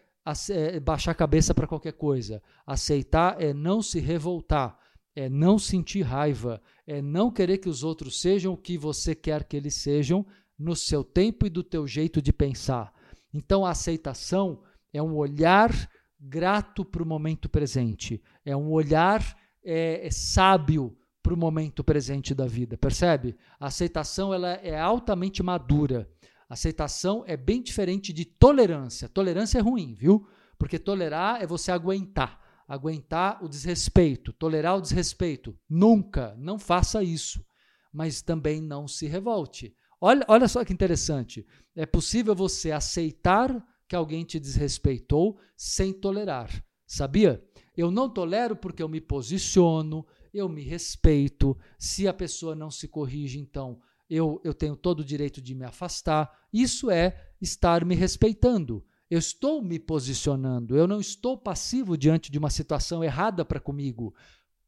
é 0.51 0.79
baixar 0.79 1.11
a 1.11 1.15
cabeça 1.15 1.53
para 1.53 1.67
qualquer 1.67 1.95
coisa. 1.95 2.41
Aceitar 2.65 3.41
é 3.43 3.53
não 3.53 3.83
se 3.83 3.99
revoltar, 3.99 4.79
é 5.15 5.29
não 5.29 5.59
sentir 5.59 6.03
raiva, 6.03 6.63
é 6.87 7.03
não 7.03 7.33
querer 7.33 7.59
que 7.59 7.69
os 7.69 7.83
outros 7.83 8.21
sejam 8.21 8.53
o 8.53 8.57
que 8.57 8.79
você 8.79 9.13
quer 9.15 9.43
que 9.45 9.57
eles 9.57 9.75
sejam 9.75 10.25
no 10.57 10.77
seu 10.77 11.03
tempo 11.03 11.47
e 11.47 11.51
do 11.51 11.65
teu 11.65 11.85
jeito 11.85 12.23
de 12.23 12.33
pensar. 12.33 12.93
Então 13.33 13.67
a 13.67 13.71
aceitação 13.71 14.63
é 14.93 15.03
um 15.03 15.17
olhar 15.17 15.73
grato 16.21 16.85
para 16.85 17.03
o 17.03 17.07
momento 17.07 17.49
presente, 17.49 18.23
é 18.45 18.57
um 18.57 18.71
olhar 18.71 19.37
é, 19.65 20.07
é 20.07 20.11
sábio 20.13 20.97
para 21.25 21.33
o 21.33 21.39
momento 21.39 21.83
presente 21.83 22.35
da 22.35 22.47
vida, 22.47 22.77
percebe? 22.77 23.35
A 23.59 23.69
aceitação 23.69 24.35
ela 24.35 24.53
é 24.63 24.79
altamente 24.79 25.43
madura. 25.43 26.07
Aceitação 26.47 27.25
é 27.27 27.35
bem 27.35 27.63
diferente 27.63 28.13
de 28.13 28.27
tolerância. 28.27 29.09
Tolerância 29.09 29.59
é 29.59 29.63
ruim, 29.63 29.95
viu? 29.95 30.29
Porque 30.59 30.79
tolerar 30.79 31.43
é 31.43 31.47
você 31.47 31.73
aguentar, 31.73 32.39
aguentar 32.69 33.43
o 33.43 33.49
desrespeito, 33.49 34.35
tolerar 34.35 34.77
o 34.77 34.83
desrespeito. 34.83 35.59
Nunca, 35.67 36.37
não 36.37 36.59
faça 36.59 37.03
isso. 37.03 37.43
Mas 37.91 38.21
também 38.21 38.61
não 38.61 38.87
se 38.87 39.07
revolte. 39.07 39.75
Olha, 39.99 40.27
olha 40.29 40.47
só 40.47 40.63
que 40.63 40.75
interessante. 40.75 41.47
É 41.75 41.87
possível 41.87 42.35
você 42.35 42.71
aceitar 42.71 43.67
que 43.89 43.97
alguém 43.97 44.25
te 44.25 44.39
desrespeitou 44.39 45.39
sem 45.57 45.91
tolerar. 45.91 46.51
Sabia? 46.87 47.43
Eu 47.75 47.91
não 47.91 48.11
tolero 48.11 48.55
porque 48.55 48.83
eu 48.83 48.91
me 48.91 49.01
posiciono, 49.01 50.05
eu 50.35 50.49
me 50.49 50.63
respeito. 50.63 51.57
Se 51.79 52.09
a 52.09 52.13
pessoa 52.13 52.57
não 52.57 52.71
se 52.71 52.89
corrige, 52.89 53.39
então 53.39 53.81
eu, 54.11 54.41
eu 54.45 54.53
tenho 54.53 54.77
todo 54.77 55.01
o 55.01 55.05
direito 55.05 55.41
de 55.41 55.55
me 55.55 55.65
afastar. 55.65 56.31
Isso 56.53 56.91
é 56.91 57.31
estar 57.41 57.85
me 57.85 57.95
respeitando. 57.95 58.85
Eu 59.09 59.19
estou 59.19 59.63
me 59.63 59.79
posicionando, 59.79 60.77
eu 60.77 60.89
não 60.89 60.99
estou 60.99 61.39
passivo 61.39 61.97
diante 61.97 62.33
de 62.33 62.39
uma 62.39 62.51
situação 62.51 63.05
errada 63.05 63.45
para 63.45 63.61
comigo. 63.61 64.15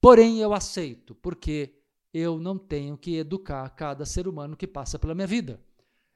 Porém, 0.00 0.38
eu 0.38 0.52
aceito, 0.52 1.14
porque 1.16 1.74
eu 2.14 2.38
não 2.38 2.56
tenho 2.56 2.96
que 2.96 3.16
educar 3.16 3.68
cada 3.70 4.04
ser 4.04 4.28
humano 4.28 4.56
que 4.56 4.66
passa 4.66 4.98
pela 4.98 5.14
minha 5.14 5.26
vida. 5.26 5.60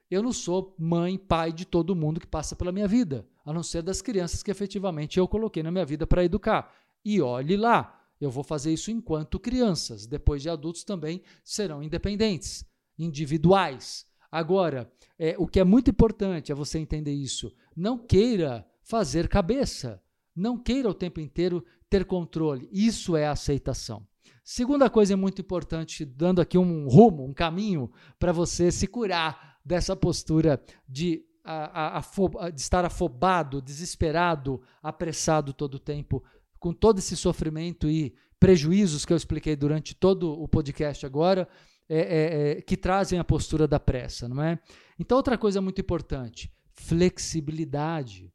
Eu 0.09 0.21
não 0.21 0.31
sou 0.31 0.75
mãe, 0.77 1.17
pai 1.17 1.51
de 1.51 1.65
todo 1.65 1.95
mundo 1.95 2.19
que 2.19 2.27
passa 2.27 2.55
pela 2.55 2.71
minha 2.71 2.87
vida, 2.87 3.27
a 3.43 3.51
não 3.51 3.63
ser 3.63 3.81
das 3.81 4.01
crianças 4.01 4.43
que 4.43 4.51
efetivamente 4.51 5.17
eu 5.17 5.27
coloquei 5.27 5.63
na 5.63 5.71
minha 5.71 5.85
vida 5.85 6.05
para 6.05 6.23
educar. 6.23 6.73
E 7.03 7.21
olhe 7.21 7.57
lá, 7.57 8.00
eu 8.21 8.31
vou 8.31 8.43
fazer 8.43 8.71
isso 8.71 8.91
enquanto 8.91 9.39
crianças. 9.39 10.05
Depois 10.05 10.41
de 10.41 10.49
adultos 10.49 10.83
também 10.83 11.21
serão 11.43 11.81
independentes, 11.81 12.63
individuais. 12.97 14.05
Agora, 14.31 14.91
é, 15.19 15.35
o 15.37 15.47
que 15.47 15.59
é 15.59 15.63
muito 15.63 15.89
importante 15.89 16.51
é 16.51 16.55
você 16.55 16.79
entender 16.79 17.13
isso. 17.13 17.53
Não 17.75 17.97
queira 17.97 18.65
fazer 18.83 19.27
cabeça. 19.27 20.01
Não 20.35 20.57
queira 20.57 20.89
o 20.89 20.93
tempo 20.93 21.19
inteiro 21.19 21.65
ter 21.89 22.05
controle. 22.05 22.69
Isso 22.71 23.17
é 23.17 23.27
aceitação. 23.27 24.07
Segunda 24.43 24.89
coisa 24.89 25.15
muito 25.15 25.41
importante, 25.41 26.03
dando 26.03 26.41
aqui 26.41 26.57
um 26.57 26.87
rumo, 26.87 27.23
um 27.23 27.33
caminho 27.33 27.91
para 28.17 28.31
você 28.31 28.71
se 28.71 28.87
curar 28.87 29.59
dessa 29.63 29.95
postura 29.95 30.63
de, 30.87 31.23
a, 31.43 31.97
a, 31.97 31.99
a, 31.99 32.49
de 32.49 32.61
estar 32.61 32.83
afobado, 32.83 33.61
desesperado, 33.61 34.61
apressado 34.81 35.53
todo 35.53 35.75
o 35.75 35.79
tempo 35.79 36.23
com 36.61 36.71
todo 36.71 36.99
esse 36.99 37.17
sofrimento 37.17 37.89
e 37.89 38.13
prejuízos 38.39 39.03
que 39.03 39.11
eu 39.11 39.17
expliquei 39.17 39.55
durante 39.55 39.95
todo 39.95 40.31
o 40.31 40.47
podcast 40.47 41.03
agora, 41.03 41.49
é, 41.89 41.99
é, 41.99 42.51
é, 42.51 42.61
que 42.61 42.77
trazem 42.77 43.17
a 43.17 43.23
postura 43.23 43.67
da 43.67 43.79
pressa, 43.79 44.29
não 44.29 44.41
é? 44.41 44.59
Então, 44.97 45.17
outra 45.17 45.39
coisa 45.39 45.59
muito 45.59 45.81
importante, 45.81 46.53
flexibilidade. 46.73 48.31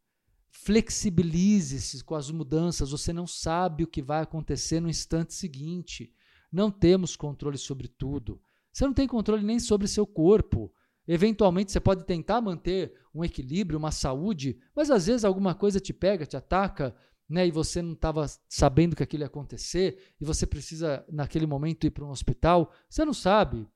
Flexibilize-se 0.50 2.02
com 2.02 2.16
as 2.16 2.28
mudanças, 2.28 2.90
você 2.90 3.12
não 3.12 3.28
sabe 3.28 3.84
o 3.84 3.86
que 3.86 4.02
vai 4.02 4.22
acontecer 4.22 4.80
no 4.80 4.88
instante 4.88 5.32
seguinte. 5.32 6.12
Não 6.50 6.68
temos 6.68 7.14
controle 7.14 7.56
sobre 7.56 7.86
tudo. 7.86 8.40
Você 8.72 8.84
não 8.84 8.92
tem 8.92 9.06
controle 9.06 9.44
nem 9.44 9.60
sobre 9.60 9.86
seu 9.86 10.04
corpo. 10.04 10.72
Eventualmente 11.06 11.70
você 11.70 11.78
pode 11.78 12.04
tentar 12.04 12.40
manter 12.40 12.92
um 13.14 13.24
equilíbrio, 13.24 13.78
uma 13.78 13.92
saúde, 13.92 14.58
mas 14.74 14.90
às 14.90 15.06
vezes 15.06 15.24
alguma 15.24 15.54
coisa 15.54 15.78
te 15.78 15.92
pega, 15.92 16.26
te 16.26 16.36
ataca, 16.36 16.92
né, 17.28 17.46
e 17.46 17.50
você 17.50 17.82
não 17.82 17.92
estava 17.92 18.26
sabendo 18.48 18.94
que 18.94 19.02
aquilo 19.02 19.22
ia 19.22 19.26
acontecer, 19.26 20.14
e 20.20 20.24
você 20.24 20.46
precisa, 20.46 21.04
naquele 21.10 21.46
momento, 21.46 21.86
ir 21.86 21.90
para 21.90 22.04
um 22.04 22.10
hospital, 22.10 22.72
você 22.88 23.04
não 23.04 23.14
sabe. 23.14 23.66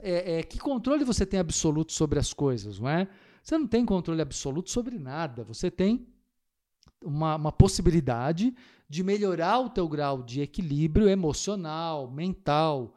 É, 0.00 0.38
é, 0.38 0.42
que 0.42 0.58
controle 0.58 1.04
você 1.04 1.24
tem 1.24 1.40
absoluto 1.40 1.92
sobre 1.92 2.18
as 2.18 2.32
coisas, 2.34 2.78
não 2.78 2.88
é? 2.88 3.08
Você 3.42 3.56
não 3.56 3.66
tem 3.66 3.84
controle 3.86 4.20
absoluto 4.20 4.70
sobre 4.70 4.98
nada. 4.98 5.42
Você 5.44 5.70
tem 5.70 6.06
uma, 7.02 7.36
uma 7.36 7.52
possibilidade 7.52 8.54
de 8.88 9.02
melhorar 9.02 9.60
o 9.60 9.70
teu 9.70 9.88
grau 9.88 10.22
de 10.22 10.40
equilíbrio 10.40 11.08
emocional, 11.08 12.10
mental, 12.10 12.94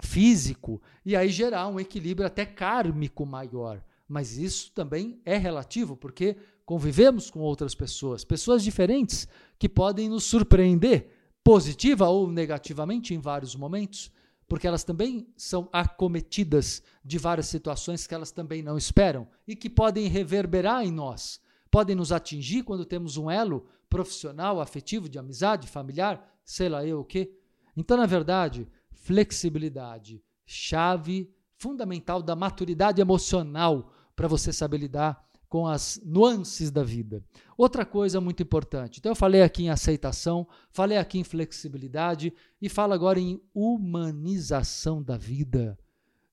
físico, 0.00 0.82
e 1.04 1.14
aí 1.14 1.28
gerar 1.28 1.68
um 1.68 1.78
equilíbrio 1.78 2.26
até 2.26 2.44
kármico 2.44 3.24
maior. 3.24 3.82
Mas 4.08 4.36
isso 4.36 4.72
também 4.72 5.20
é 5.24 5.36
relativo, 5.36 5.96
porque 5.96 6.36
convivemos 6.64 7.30
com 7.30 7.40
outras 7.40 7.74
pessoas, 7.74 8.24
pessoas 8.24 8.62
diferentes 8.62 9.28
que 9.58 9.68
podem 9.68 10.08
nos 10.08 10.24
surpreender, 10.24 11.08
positiva 11.44 12.08
ou 12.08 12.30
negativamente 12.30 13.14
em 13.14 13.18
vários 13.18 13.54
momentos, 13.56 14.10
porque 14.48 14.66
elas 14.66 14.84
também 14.84 15.26
são 15.36 15.68
acometidas 15.72 16.82
de 17.04 17.18
várias 17.18 17.46
situações 17.46 18.06
que 18.06 18.14
elas 18.14 18.30
também 18.30 18.62
não 18.62 18.76
esperam 18.76 19.26
e 19.46 19.56
que 19.56 19.70
podem 19.70 20.08
reverberar 20.08 20.84
em 20.84 20.92
nós, 20.92 21.40
podem 21.70 21.96
nos 21.96 22.12
atingir 22.12 22.62
quando 22.62 22.84
temos 22.84 23.16
um 23.16 23.30
elo 23.30 23.66
profissional, 23.88 24.60
afetivo, 24.60 25.08
de 25.08 25.18
amizade, 25.18 25.68
familiar, 25.68 26.38
sei 26.44 26.68
lá 26.68 26.84
eu 26.84 27.00
o 27.00 27.04
quê. 27.04 27.32
Então, 27.76 27.96
na 27.96 28.06
verdade, 28.06 28.68
flexibilidade, 28.90 30.22
chave 30.44 31.32
fundamental 31.56 32.22
da 32.22 32.36
maturidade 32.36 33.00
emocional 33.00 33.92
para 34.14 34.28
você 34.28 34.52
saber 34.52 34.78
lidar 34.78 35.31
com 35.52 35.66
as 35.66 36.00
nuances 36.02 36.70
da 36.70 36.82
vida. 36.82 37.22
Outra 37.58 37.84
coisa 37.84 38.22
muito 38.22 38.42
importante. 38.42 39.00
Então, 39.00 39.12
eu 39.12 39.16
falei 39.16 39.42
aqui 39.42 39.64
em 39.64 39.68
aceitação, 39.68 40.48
falei 40.70 40.96
aqui 40.96 41.18
em 41.18 41.24
flexibilidade 41.24 42.32
e 42.58 42.70
falo 42.70 42.94
agora 42.94 43.20
em 43.20 43.38
humanização 43.52 45.02
da 45.02 45.18
vida. 45.18 45.78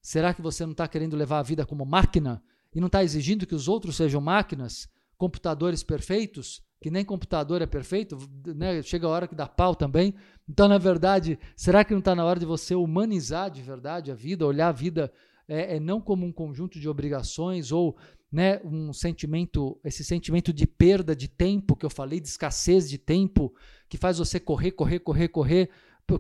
Será 0.01 0.33
que 0.33 0.41
você 0.41 0.63
não 0.63 0.71
está 0.71 0.87
querendo 0.87 1.17
levar 1.17 1.39
a 1.39 1.43
vida 1.43 1.65
como 1.65 1.85
máquina 1.85 2.41
e 2.73 2.79
não 2.79 2.87
está 2.87 3.03
exigindo 3.03 3.45
que 3.45 3.53
os 3.53 3.67
outros 3.67 3.97
sejam 3.97 4.21
máquinas? 4.21 4.87
computadores 5.17 5.83
perfeitos, 5.83 6.63
que 6.79 6.89
nem 6.89 7.03
computador 7.03 7.61
é 7.61 7.65
perfeito, 7.65 8.17
né? 8.55 8.81
chega 8.81 9.05
a 9.05 9.09
hora 9.09 9.27
que 9.27 9.35
dá 9.35 9.45
pau 9.45 9.75
também. 9.75 10.15
Então, 10.47 10.69
na 10.69 10.77
verdade, 10.77 11.37
será 11.57 11.83
que 11.83 11.91
não 11.91 11.99
está 11.99 12.15
na 12.15 12.23
hora 12.23 12.39
de 12.39 12.45
você 12.45 12.73
humanizar 12.73 13.51
de 13.51 13.61
verdade 13.61 14.13
a 14.13 14.15
vida, 14.15 14.47
olhar 14.47 14.69
a 14.69 14.71
vida 14.71 15.11
é, 15.45 15.75
é 15.75 15.79
não 15.79 15.99
como 15.99 16.25
um 16.25 16.31
conjunto 16.31 16.79
de 16.79 16.87
obrigações 16.87 17.71
ou 17.73 17.97
né, 18.31 18.61
um 18.63 18.93
sentimento, 18.93 19.79
esse 19.83 20.03
sentimento 20.03 20.53
de 20.53 20.67
perda 20.67 21.15
de 21.15 21.27
tempo 21.27 21.75
que 21.75 21.85
eu 21.85 21.89
falei, 21.89 22.19
de 22.19 22.27
escassez 22.27 22.89
de 22.89 22.97
tempo, 22.97 23.53
que 23.87 23.97
faz 23.97 24.19
você 24.19 24.39
correr, 24.39 24.71
correr, 24.71 24.99
correr, 24.99 25.27
correr, 25.29 25.69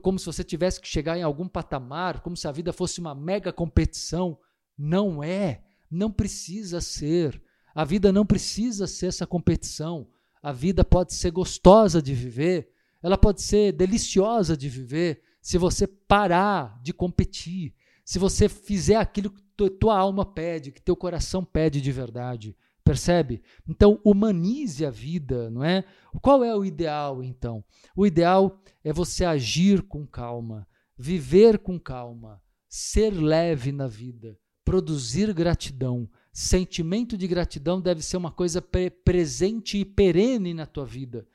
como 0.01 0.19
se 0.19 0.25
você 0.25 0.43
tivesse 0.43 0.79
que 0.79 0.87
chegar 0.87 1.17
em 1.17 1.23
algum 1.23 1.47
patamar, 1.47 2.21
como 2.21 2.37
se 2.37 2.47
a 2.47 2.51
vida 2.51 2.73
fosse 2.73 2.99
uma 2.99 3.15
mega 3.15 3.51
competição. 3.51 4.37
Não 4.77 5.23
é, 5.23 5.63
não 5.89 6.11
precisa 6.11 6.79
ser. 6.81 7.41
A 7.73 7.83
vida 7.83 8.11
não 8.11 8.25
precisa 8.25 8.85
ser 8.87 9.07
essa 9.07 9.25
competição. 9.25 10.07
A 10.41 10.51
vida 10.51 10.85
pode 10.85 11.13
ser 11.13 11.31
gostosa 11.31 12.01
de 12.01 12.13
viver, 12.13 12.69
ela 13.01 13.17
pode 13.17 13.41
ser 13.41 13.71
deliciosa 13.71 14.55
de 14.55 14.69
viver 14.69 15.21
se 15.41 15.57
você 15.57 15.87
parar 15.87 16.79
de 16.81 16.93
competir, 16.93 17.73
se 18.05 18.19
você 18.19 18.47
fizer 18.47 18.95
aquilo 18.95 19.33
tua 19.67 19.97
alma 19.97 20.23
pede, 20.23 20.71
que 20.71 20.79
teu 20.79 20.95
coração 20.95 21.43
pede 21.43 21.81
de 21.81 21.91
verdade. 21.91 22.55
Percebe? 22.83 23.41
Então, 23.67 23.99
humanize 24.03 24.85
a 24.85 24.89
vida, 24.89 25.49
não 25.49 25.63
é? 25.63 25.83
Qual 26.21 26.43
é 26.43 26.55
o 26.55 26.63
ideal, 26.63 27.23
então? 27.23 27.63
O 27.95 28.05
ideal 28.05 28.61
é 28.83 28.93
você 28.93 29.25
agir 29.25 29.81
com 29.81 30.05
calma, 30.05 30.67
viver 30.97 31.57
com 31.57 31.79
calma, 31.79 32.41
ser 32.67 33.11
leve 33.11 33.71
na 33.71 33.87
vida, 33.87 34.37
produzir 34.63 35.33
gratidão. 35.33 36.09
Sentimento 36.31 37.17
de 37.17 37.27
gratidão 37.27 37.81
deve 37.81 38.01
ser 38.01 38.17
uma 38.17 38.31
coisa 38.31 38.61
pre 38.61 38.89
presente 38.89 39.77
e 39.77 39.85
perene 39.85 40.53
na 40.53 40.65
tua 40.65 40.85
vida. 40.85 41.27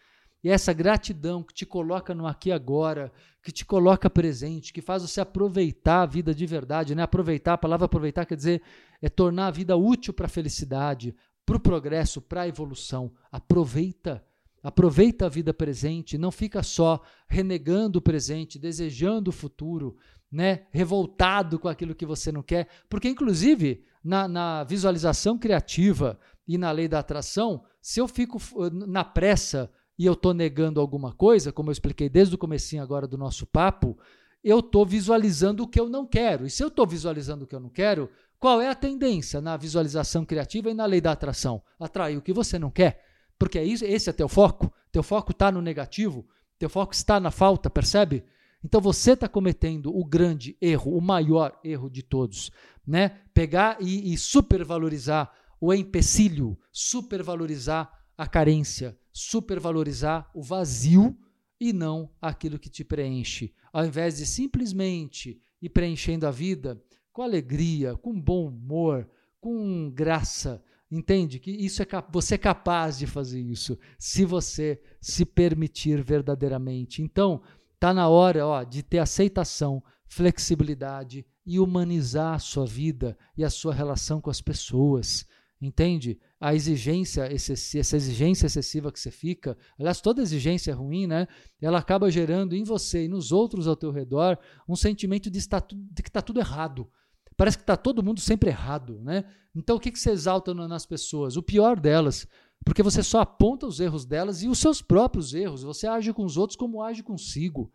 E 0.45 0.51
essa 0.51 0.75
gratidão 0.75 1.43
que 1.43 1.55
te 1.55 1.65
coloca 1.65 2.15
no 2.15 2.27
aqui 2.27 2.51
e 2.51 2.53
agora, 2.53 3.11
que 3.43 3.51
te 3.51 3.65
coloca 3.65 4.11
presente, 4.11 4.75
que 4.75 4.83
faz 4.83 5.01
você 5.01 5.23
aproveitar 5.23 6.03
a 6.03 6.07
vida 6.07 6.35
de 6.35 6.45
verdade, 6.45 6.95
né? 6.95 7.03
Aproveitar, 7.03 7.55
a 7.55 7.59
palavra 7.59 7.87
aproveitar 7.87 8.27
quer 8.27 8.37
dizer 8.37 8.61
é 9.01 9.09
tornar 9.09 9.47
a 9.47 9.51
vida 9.51 9.75
útil 9.75 10.13
para 10.13 10.27
a 10.27 10.29
felicidade, 10.29 11.17
para 11.47 11.57
o 11.57 11.61
progresso, 11.61 12.21
para 12.21 12.43
a 12.43 12.49
evolução. 12.49 13.11
Aproveita, 13.33 14.23
aproveita 14.63 15.25
a 15.25 15.31
vida 15.31 15.55
presente, 15.55 16.19
não 16.19 16.31
fica 16.31 16.63
só 16.63 17.01
renegando 17.27 17.99
o 17.99 18.03
presente, 18.03 18.59
desejando 18.59 19.31
o 19.31 19.33
futuro, 19.33 19.97
né? 20.31 20.67
Revoltado 20.71 21.59
com 21.59 21.69
aquilo 21.69 21.95
que 21.95 22.05
você 22.05 22.31
não 22.31 22.43
quer, 22.43 22.69
porque 22.91 23.09
inclusive 23.09 23.83
na, 24.05 24.29
na 24.29 24.63
visualização 24.65 25.39
criativa 25.39 26.19
e 26.47 26.59
na 26.59 26.71
lei 26.71 26.87
da 26.87 26.99
atração, 26.99 27.65
se 27.81 27.99
eu 27.99 28.07
fico 28.07 28.39
na 28.71 29.03
pressa 29.03 29.71
e 29.99 30.07
eu 30.07 30.15
estou 30.15 30.35
negando 30.35 30.81
alguma 30.81 31.13
coisa, 31.13 31.53
como 31.53 31.71
eu 31.71 31.73
expliquei 31.73 32.09
desde 32.09 32.35
o 32.35 32.39
comecinho 32.39 32.83
agora 32.83 33.07
do 33.07 33.17
nosso 33.17 33.47
papo, 33.47 33.97
eu 34.43 34.59
estou 34.59 34.85
visualizando 34.85 35.63
o 35.63 35.69
que 35.69 35.81
eu 35.81 35.89
não 35.89 36.07
quero. 36.07 36.47
E 36.47 36.51
se 36.51 36.63
eu 36.63 36.69
estou 36.69 36.87
visualizando 36.87 37.45
o 37.45 37.47
que 37.47 37.55
eu 37.55 37.61
não 37.61 37.71
quero, 37.71 38.11
qual 38.39 38.61
é 38.61 38.69
a 38.69 38.75
tendência 38.75 39.41
na 39.41 39.57
visualização 39.57 40.25
criativa 40.25 40.71
e 40.71 40.75
na 40.75 40.85
lei 40.85 41.01
da 41.01 41.13
atração? 41.13 41.63
Atrair 41.81 42.19
o 42.19 42.23
que 42.23 42.33
você 42.33 42.59
não 42.59 42.71
quer. 42.71 43.03
Porque 43.39 43.59
é 43.59 43.65
isso, 43.65 43.85
esse 43.85 44.11
é 44.11 44.13
teu 44.13 44.29
foco. 44.29 44.71
Teu 44.93 45.03
foco 45.03 45.33
está 45.33 45.51
no 45.51 45.63
negativo. 45.63 46.27
Teu 46.59 46.69
foco 46.69 46.93
está 46.93 47.19
na 47.19 47.31
falta, 47.31 47.71
percebe? 47.71 48.25
Então 48.63 48.81
você 48.81 49.13
está 49.13 49.29
cometendo 49.29 49.95
o 49.95 50.05
grande 50.05 50.57
erro, 50.61 50.97
o 50.97 51.01
maior 51.01 51.59
erro 51.63 51.91
de 51.91 52.03
todos, 52.03 52.51
né? 52.87 53.21
Pegar 53.33 53.77
e, 53.81 54.13
e 54.13 54.19
supervalorizar 54.19 55.33
o 55.61 55.73
empecilho, 55.73 56.59
supervalorizar 56.73 57.91
a 58.17 58.27
carência, 58.27 58.97
supervalorizar 59.15 60.29
o 60.35 60.43
vazio 60.43 61.17
e 61.61 61.73
não 61.73 62.11
aquilo 62.21 62.59
que 62.59 62.69
te 62.69 62.83
preenche. 62.83 63.55
Ao 63.73 63.87
invés 63.87 64.17
de 64.17 64.27
simplesmente 64.27 65.41
ir 65.63 65.69
preenchendo 65.69 66.27
a 66.27 66.31
vida 66.33 66.83
com 67.13 67.23
alegria, 67.23 67.97
com 67.97 68.21
bom 68.21 68.49
humor, 68.49 69.09
com 69.41 69.89
graça, 69.89 70.63
entende? 70.91 71.39
Que 71.39 71.53
isso 71.53 71.81
é 71.81 71.87
você 72.11 72.35
é 72.35 72.39
capaz 72.39 72.99
de 72.99 73.07
fazer 73.07 73.41
isso 73.41 73.79
se 73.97 74.25
você 74.25 74.83
se 75.01 75.25
permitir 75.25 76.03
verdadeiramente. 76.03 77.01
Então, 77.01 77.41
tá 77.79 77.95
na 77.95 78.09
hora, 78.09 78.45
ó, 78.45 78.65
de 78.65 78.83
ter 78.83 78.99
aceitação, 78.99 79.83
flexibilidade 80.07 81.25
e 81.47 81.61
humanizar 81.61 82.35
a 82.35 82.39
sua 82.39 82.67
vida 82.67 83.17
e 83.37 83.45
a 83.45 83.51
sua 83.51 83.73
relação 83.73 84.21
com 84.21 84.31
as 84.31 84.41
pessoas. 84.41 85.25
Entende? 85.61 86.19
A 86.39 86.55
exigência, 86.55 87.23
essa 87.33 87.97
exigência 87.97 88.47
excessiva 88.47 88.93
que 88.93 89.01
você 89.01 89.11
fica, 89.11 89.57
aliás, 89.79 90.01
toda 90.01 90.21
exigência 90.21 90.73
é 90.73 90.75
ruim, 90.75 91.07
né? 91.07 91.27
Ela 91.61 91.79
acaba 91.79 92.11
gerando 92.11 92.55
em 92.55 92.65
você 92.65 93.05
e 93.05 93.09
nos 93.09 93.33
outros 93.33 93.67
ao 93.67 93.77
teu 93.77 93.91
redor 93.91 94.39
um 94.69 94.77
sentimento 94.77 95.31
de, 95.31 95.39
estar, 95.39 95.65
de 95.71 96.03
que 96.03 96.09
está 96.09 96.21
tudo 96.21 96.41
errado. 96.41 96.91
Parece 97.37 97.57
que 97.57 97.63
está 97.63 97.77
todo 97.77 98.03
mundo 98.03 98.21
sempre 98.21 98.51
errado, 98.51 99.01
né? 99.01 99.25
Então, 99.55 99.77
o 99.77 99.81
que, 99.81 99.91
que 99.91 99.99
você 99.99 100.11
exalta 100.11 100.53
nas 100.53 100.85
pessoas? 100.85 101.37
O 101.37 101.43
pior 101.43 101.81
delas, 101.81 102.27
porque 102.65 102.83
você 102.83 103.03
só 103.03 103.21
aponta 103.21 103.67
os 103.67 103.81
erros 103.81 104.05
delas 104.05 104.43
e 104.43 104.49
os 104.49 104.59
seus 104.59 104.81
próprios 104.83 105.35
erros. 105.35 105.63
Você 105.63 105.87
age 105.87 106.13
com 106.13 106.25
os 106.25 106.37
outros 106.37 106.57
como 106.57 106.83
age 106.83 107.03
consigo. 107.03 107.73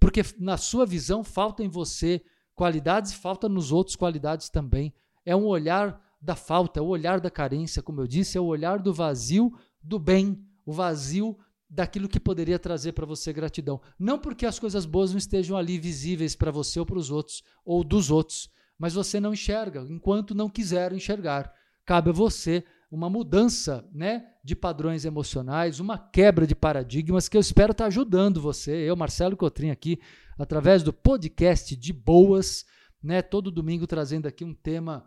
Porque 0.00 0.22
na 0.38 0.56
sua 0.56 0.86
visão 0.86 1.22
falta 1.24 1.62
em 1.62 1.68
você 1.68 2.22
qualidades 2.54 3.12
e 3.12 3.16
falta 3.16 3.48
nos 3.48 3.72
outros 3.72 3.96
qualidades 3.96 4.48
também. 4.48 4.94
É 5.24 5.34
um 5.34 5.44
olhar 5.44 6.00
da 6.24 6.34
falta, 6.34 6.80
é 6.80 6.82
o 6.82 6.86
olhar 6.86 7.20
da 7.20 7.30
carência, 7.30 7.82
como 7.82 8.00
eu 8.00 8.06
disse, 8.06 8.38
é 8.38 8.40
o 8.40 8.46
olhar 8.46 8.78
do 8.78 8.94
vazio 8.94 9.52
do 9.82 9.98
bem, 9.98 10.42
o 10.64 10.72
vazio 10.72 11.36
daquilo 11.68 12.08
que 12.08 12.18
poderia 12.18 12.58
trazer 12.58 12.92
para 12.92 13.04
você 13.04 13.30
gratidão. 13.30 13.78
Não 13.98 14.18
porque 14.18 14.46
as 14.46 14.58
coisas 14.58 14.86
boas 14.86 15.10
não 15.10 15.18
estejam 15.18 15.54
ali 15.54 15.78
visíveis 15.78 16.34
para 16.34 16.50
você 16.50 16.80
ou 16.80 16.86
para 16.86 16.96
os 16.96 17.10
outros, 17.10 17.42
ou 17.62 17.84
dos 17.84 18.10
outros, 18.10 18.48
mas 18.78 18.94
você 18.94 19.20
não 19.20 19.34
enxerga, 19.34 19.86
enquanto 19.90 20.34
não 20.34 20.48
quiser 20.48 20.94
enxergar. 20.94 21.52
Cabe 21.84 22.08
a 22.08 22.14
você 22.14 22.64
uma 22.90 23.10
mudança 23.10 23.86
né, 23.92 24.24
de 24.42 24.56
padrões 24.56 25.04
emocionais, 25.04 25.78
uma 25.78 25.98
quebra 25.98 26.46
de 26.46 26.54
paradigmas 26.54 27.28
que 27.28 27.36
eu 27.36 27.40
espero 27.40 27.72
estar 27.72 27.84
tá 27.84 27.88
ajudando 27.88 28.40
você, 28.40 28.70
eu, 28.88 28.96
Marcelo 28.96 29.36
Cotrim, 29.36 29.70
aqui, 29.70 30.00
através 30.38 30.82
do 30.82 30.92
podcast 30.92 31.76
de 31.76 31.92
Boas, 31.92 32.64
né, 33.02 33.20
todo 33.20 33.50
domingo 33.50 33.86
trazendo 33.86 34.26
aqui 34.26 34.42
um 34.42 34.54
tema 34.54 35.04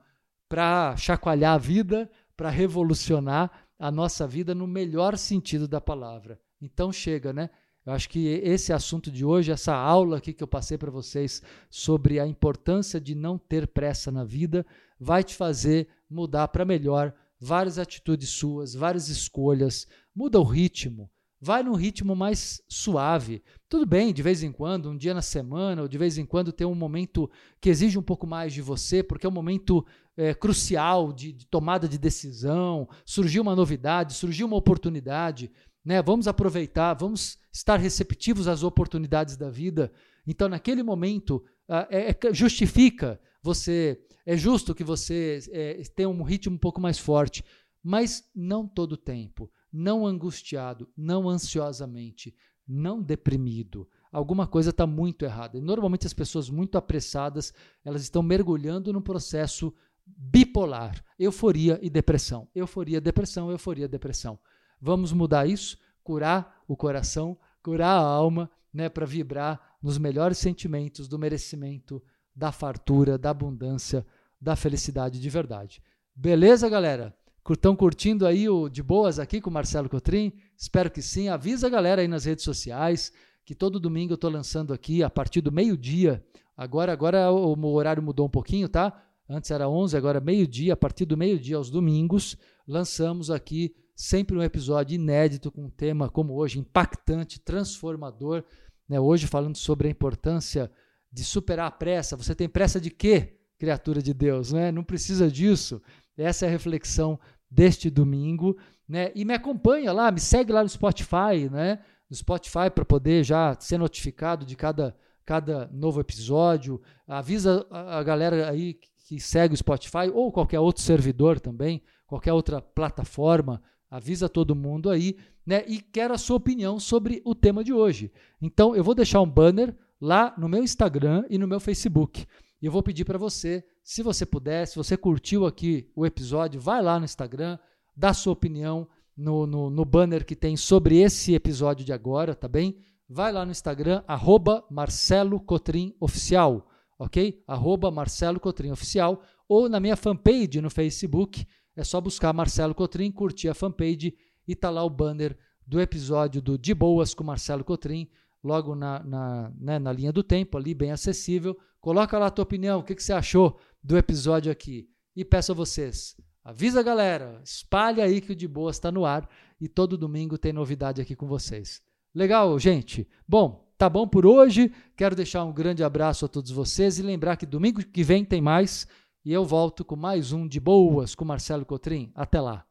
para 0.49 0.95
chacoalhar 0.97 1.55
a 1.55 1.57
vida, 1.57 2.09
para 2.35 2.49
revolucionar 2.49 3.67
a 3.79 3.91
nossa 3.91 4.27
vida 4.27 4.55
no 4.55 4.67
melhor 4.67 5.17
sentido 5.17 5.67
da 5.67 5.79
palavra. 5.79 6.39
Então 6.61 6.91
chega, 6.91 7.31
né? 7.31 7.49
Eu 7.85 7.93
acho 7.93 8.09
que 8.09 8.27
esse 8.27 8.73
assunto 8.73 9.09
de 9.09 9.23
hoje, 9.23 9.51
essa 9.51 9.73
aula 9.73 10.17
aqui 10.17 10.33
que 10.33 10.43
eu 10.43 10.47
passei 10.47 10.77
para 10.77 10.91
vocês 10.91 11.41
sobre 11.69 12.19
a 12.19 12.27
importância 12.27 12.99
de 12.99 13.15
não 13.15 13.37
ter 13.37 13.65
pressa 13.65 14.11
na 14.11 14.25
vida, 14.25 14.65
vai 14.99 15.23
te 15.23 15.33
fazer 15.33 15.87
mudar 16.09 16.49
para 16.49 16.65
melhor 16.65 17.13
várias 17.39 17.79
atitudes 17.79 18.29
suas, 18.29 18.73
várias 18.73 19.07
escolhas, 19.07 19.87
muda 20.13 20.39
o 20.39 20.43
ritmo, 20.43 21.09
vai 21.39 21.61
num 21.63 21.75
ritmo 21.75 22.15
mais 22.15 22.61
suave. 22.67 23.43
Tudo 23.69 23.85
bem, 23.85 24.13
de 24.13 24.23
vez 24.23 24.43
em 24.43 24.51
quando, 24.51 24.89
um 24.89 24.97
dia 24.97 25.13
na 25.13 25.21
semana, 25.21 25.83
ou 25.83 25.87
de 25.87 25.97
vez 25.97 26.17
em 26.17 26.25
quando 26.25 26.51
ter 26.51 26.65
um 26.65 26.75
momento 26.75 27.29
que 27.61 27.69
exige 27.69 27.97
um 27.97 28.03
pouco 28.03 28.25
mais 28.25 28.53
de 28.53 28.61
você, 28.61 29.03
porque 29.03 29.25
é 29.25 29.29
um 29.29 29.33
momento 29.33 29.85
é, 30.15 30.33
crucial 30.33 31.13
de, 31.13 31.31
de, 31.31 31.45
tomada 31.45 31.87
de 31.87 31.97
decisão, 31.97 32.89
surgiu 33.05 33.43
uma 33.43 33.55
novidade, 33.55 34.13
surgiu 34.13 34.47
uma 34.47 34.57
oportunidade, 34.57 35.51
né? 35.85 36.01
Vamos 36.01 36.27
aproveitar, 36.27 36.93
vamos 36.95 37.37
estar 37.53 37.77
receptivos 37.77 38.47
às 38.47 38.63
oportunidades 38.63 39.37
da 39.37 39.49
vida. 39.49 39.91
Então, 40.25 40.49
naquele 40.49 40.81
momento, 40.81 41.43
é, 41.89 42.11
é, 42.11 42.33
justifica 42.33 43.19
você, 43.41 44.01
é 44.25 44.35
justo 44.35 44.73
que 44.73 44.83
você 44.83 45.39
é, 45.51 45.81
tenha 45.95 46.09
um 46.09 46.23
ritmo 46.23 46.55
um 46.55 46.59
pouco 46.59 46.81
mais 46.81 46.97
forte, 46.97 47.43
mas 47.83 48.29
não 48.35 48.67
todo 48.67 48.93
o 48.93 48.97
tempo, 48.97 49.49
não 49.77 50.05
angustiado, 50.05 50.89
não 50.95 51.29
ansiosamente, 51.29 52.35
não 52.67 53.01
deprimido 53.01 53.87
alguma 54.11 54.47
coisa 54.47 54.69
está 54.71 54.87
muito 54.87 55.25
errada. 55.25 55.57
E 55.57 55.61
normalmente 55.61 56.07
as 56.07 56.13
pessoas 56.13 56.49
muito 56.49 56.77
apressadas, 56.77 57.53
elas 57.83 58.01
estão 58.01 58.23
mergulhando 58.23 58.91
num 58.91 59.01
processo 59.01 59.73
bipolar, 60.05 61.03
euforia 61.19 61.79
e 61.81 61.89
depressão. 61.89 62.47
Euforia, 62.55 63.01
depressão, 63.01 63.51
euforia, 63.51 63.87
depressão. 63.87 64.39
Vamos 64.81 65.11
mudar 65.11 65.47
isso, 65.47 65.77
curar 66.03 66.63
o 66.67 66.75
coração, 66.75 67.37
curar 67.61 67.97
a 67.97 68.01
alma, 68.01 68.49
né, 68.73 68.89
para 68.89 69.05
vibrar 69.05 69.77
nos 69.81 69.97
melhores 69.97 70.37
sentimentos 70.37 71.07
do 71.07 71.17
merecimento, 71.17 72.01
da 72.35 72.51
fartura, 72.51 73.17
da 73.17 73.31
abundância, 73.31 74.05
da 74.39 74.55
felicidade 74.55 75.19
de 75.19 75.29
verdade. 75.29 75.81
Beleza, 76.15 76.69
galera? 76.69 77.16
Estão 77.53 77.75
curtindo 77.75 78.25
aí 78.25 78.49
o 78.49 78.67
De 78.67 78.83
Boas 78.83 79.19
aqui 79.19 79.39
com 79.39 79.49
o 79.49 79.53
Marcelo 79.53 79.89
Cotrim? 79.89 80.33
Espero 80.57 80.91
que 80.91 81.01
sim. 81.01 81.29
Avisa 81.29 81.67
a 81.67 81.69
galera 81.69 82.01
aí 82.01 82.07
nas 82.07 82.25
redes 82.25 82.43
sociais 82.43 83.11
que 83.45 83.55
todo 83.55 83.79
domingo 83.79 84.11
eu 84.11 84.15
estou 84.15 84.29
lançando 84.29 84.73
aqui 84.73 85.01
a 85.01 85.09
partir 85.09 85.39
do 85.39 85.51
meio-dia. 85.51 86.21
Agora, 86.55 86.91
agora 86.91 87.31
o 87.31 87.65
horário 87.73 88.03
mudou 88.03 88.25
um 88.25 88.29
pouquinho, 88.29 88.67
tá? 88.67 89.01
Antes 89.29 89.51
era 89.51 89.69
11, 89.69 89.95
agora 89.95 90.19
meio-dia. 90.19 90.73
A 90.73 90.77
partir 90.77 91.05
do 91.05 91.15
meio-dia 91.15 91.55
aos 91.55 91.69
domingos, 91.69 92.35
lançamos 92.67 93.31
aqui 93.31 93.73
sempre 93.95 94.37
um 94.37 94.43
episódio 94.43 94.95
inédito 94.95 95.51
com 95.51 95.65
um 95.65 95.69
tema 95.69 96.09
como 96.09 96.33
hoje, 96.33 96.59
impactante, 96.59 97.39
transformador. 97.39 98.43
Né? 98.87 98.99
Hoje 98.99 99.27
falando 99.27 99.55
sobre 99.55 99.87
a 99.87 99.91
importância 99.91 100.69
de 101.11 101.23
superar 101.23 101.67
a 101.67 101.71
pressa. 101.71 102.17
Você 102.17 102.35
tem 102.35 102.49
pressa 102.49 102.79
de 102.79 102.91
quê, 102.91 103.39
criatura 103.57 104.01
de 104.01 104.13
Deus? 104.13 104.51
Né? 104.51 104.71
Não 104.71 104.83
precisa 104.83 105.31
disso. 105.31 105.81
Essa 106.17 106.45
é 106.45 106.49
a 106.49 106.51
reflexão 106.51 107.19
deste 107.49 107.89
domingo. 107.89 108.57
Né? 108.87 109.11
E 109.15 109.25
me 109.25 109.33
acompanha 109.33 109.91
lá, 109.91 110.11
me 110.11 110.19
segue 110.19 110.51
lá 110.51 110.63
no 110.63 110.69
Spotify, 110.69 111.49
né? 111.51 111.79
no 112.09 112.15
Spotify 112.15 112.69
para 112.73 112.85
poder 112.85 113.23
já 113.23 113.55
ser 113.59 113.77
notificado 113.77 114.45
de 114.45 114.55
cada, 114.55 114.95
cada 115.25 115.69
novo 115.71 115.99
episódio. 115.99 116.81
Avisa 117.07 117.65
a, 117.69 118.01
galera 118.03 118.49
aí 118.49 118.79
que 119.07 119.19
segue 119.19 119.53
o 119.53 119.57
Spotify 119.57 120.09
ou 120.13 120.31
qualquer 120.31 120.59
outro 120.59 120.81
servidor 120.81 121.39
também, 121.39 121.81
qualquer 122.05 122.33
outra 122.33 122.61
plataforma, 122.61 123.61
avisa 123.89 124.27
todo 124.27 124.55
mundo 124.55 124.89
aí, 124.89 125.17
né? 125.45 125.63
E 125.65 125.79
quero 125.79 126.13
a 126.13 126.17
sua 126.17 126.35
opinião 126.35 126.79
sobre 126.79 127.21
o 127.23 127.33
tema 127.33 127.63
de 127.63 127.71
hoje. 127.71 128.11
Então 128.41 128.75
eu 128.75 128.83
vou 128.83 128.93
deixar 128.93 129.21
um 129.21 129.29
banner 129.29 129.75
lá 129.99 130.33
no 130.37 130.49
meu 130.49 130.61
Instagram 130.61 131.25
e 131.29 131.37
no 131.37 131.47
meu 131.47 131.59
Facebook. 131.59 132.25
E 132.61 132.65
eu 132.65 132.71
vou 132.71 132.83
pedir 132.83 133.05
para 133.05 133.17
você, 133.17 133.63
se 133.87 134.03
você 134.03 134.25
puder, 134.25 134.67
se 134.67 134.75
você 134.75 134.97
curtiu 134.97 135.45
aqui 135.45 135.89
o 135.95 136.05
episódio, 136.05 136.59
vai 136.59 136.81
lá 136.81 136.99
no 136.99 137.05
Instagram, 137.05 137.57
dá 137.95 138.13
sua 138.13 138.33
opinião 138.33 138.85
no, 139.15 139.47
no, 139.47 139.69
no 139.69 139.85
banner 139.85 140.25
que 140.25 140.35
tem 140.35 140.57
sobre 140.57 140.97
esse 140.97 141.33
episódio 141.33 141.85
de 141.85 141.93
agora, 141.93 142.35
tá 142.35 142.49
bem? 142.49 142.83
Vai 143.09 143.31
lá 143.31 143.45
no 143.45 143.51
Instagram, 143.51 144.03
arroba 144.05 144.65
Marcelo 144.69 145.39
Cotrim 145.39 145.95
Oficial 146.01 146.67
ok? 146.97 147.43
Arroba 147.47 147.91
Marcelo 147.91 148.39
Cotrim 148.39 148.71
Oficial, 148.71 149.21
ou 149.47 149.69
na 149.69 149.79
minha 149.79 149.95
fanpage 149.95 150.61
no 150.61 150.69
Facebook, 150.69 151.45
é 151.75 151.83
só 151.83 152.01
buscar 152.01 152.33
Marcelo 152.33 152.73
Cotrim, 152.73 153.11
curtir 153.11 153.49
a 153.49 153.53
fanpage 153.53 154.15
e 154.47 154.55
tá 154.55 154.69
lá 154.69 154.83
o 154.83 154.89
banner 154.89 155.37
do 155.65 155.79
episódio 155.79 156.41
do 156.41 156.57
De 156.57 156.73
Boas 156.73 157.13
com 157.13 157.23
Marcelo 157.23 157.63
Cotrim, 157.63 158.09
logo 158.43 158.75
na, 158.75 159.03
na, 159.03 159.51
né, 159.59 159.79
na 159.79 159.91
linha 159.91 160.11
do 160.11 160.23
tempo, 160.23 160.57
ali 160.57 160.73
bem 160.73 160.91
acessível. 160.91 161.55
Coloca 161.87 162.19
lá 162.19 162.25
a 162.25 162.29
tua 162.29 162.43
opinião, 162.43 162.81
o 162.81 162.83
que, 162.83 162.93
que 162.93 163.01
você 163.01 163.13
achou 163.13 163.57
do 163.81 163.97
episódio 163.97 164.51
aqui. 164.51 164.89
E 165.15 165.23
peço 165.23 165.53
a 165.53 165.55
vocês, 165.55 166.17
avisa 166.43 166.81
a 166.81 166.83
galera, 166.83 167.39
espalha 167.45 168.03
aí 168.03 168.19
que 168.19 168.33
o 168.33 168.35
De 168.35 168.45
Boas 168.45 168.75
está 168.75 168.91
no 168.91 169.05
ar 169.05 169.25
e 169.57 169.69
todo 169.69 169.97
domingo 169.97 170.37
tem 170.37 170.51
novidade 170.51 171.01
aqui 171.01 171.15
com 171.15 171.25
vocês. 171.25 171.81
Legal, 172.13 172.59
gente? 172.59 173.07
Bom, 173.25 173.65
Tá 173.77 173.87
bom 173.87 174.05
por 174.05 174.25
hoje. 174.25 174.69
Quero 174.97 175.15
deixar 175.15 175.45
um 175.45 175.53
grande 175.53 175.81
abraço 175.81 176.25
a 176.25 176.27
todos 176.27 176.51
vocês 176.51 176.99
e 176.99 177.03
lembrar 177.03 177.37
que 177.37 177.45
domingo 177.45 177.81
que 177.81 178.03
vem 178.03 178.25
tem 178.25 178.41
mais 178.41 178.85
e 179.23 179.31
eu 179.31 179.45
volto 179.45 179.85
com 179.85 179.95
mais 179.95 180.33
um 180.33 180.45
de 180.45 180.59
boas 180.59 181.15
com 181.15 181.23
Marcelo 181.23 181.65
Cotrim. 181.65 182.11
Até 182.15 182.41
lá. 182.41 182.66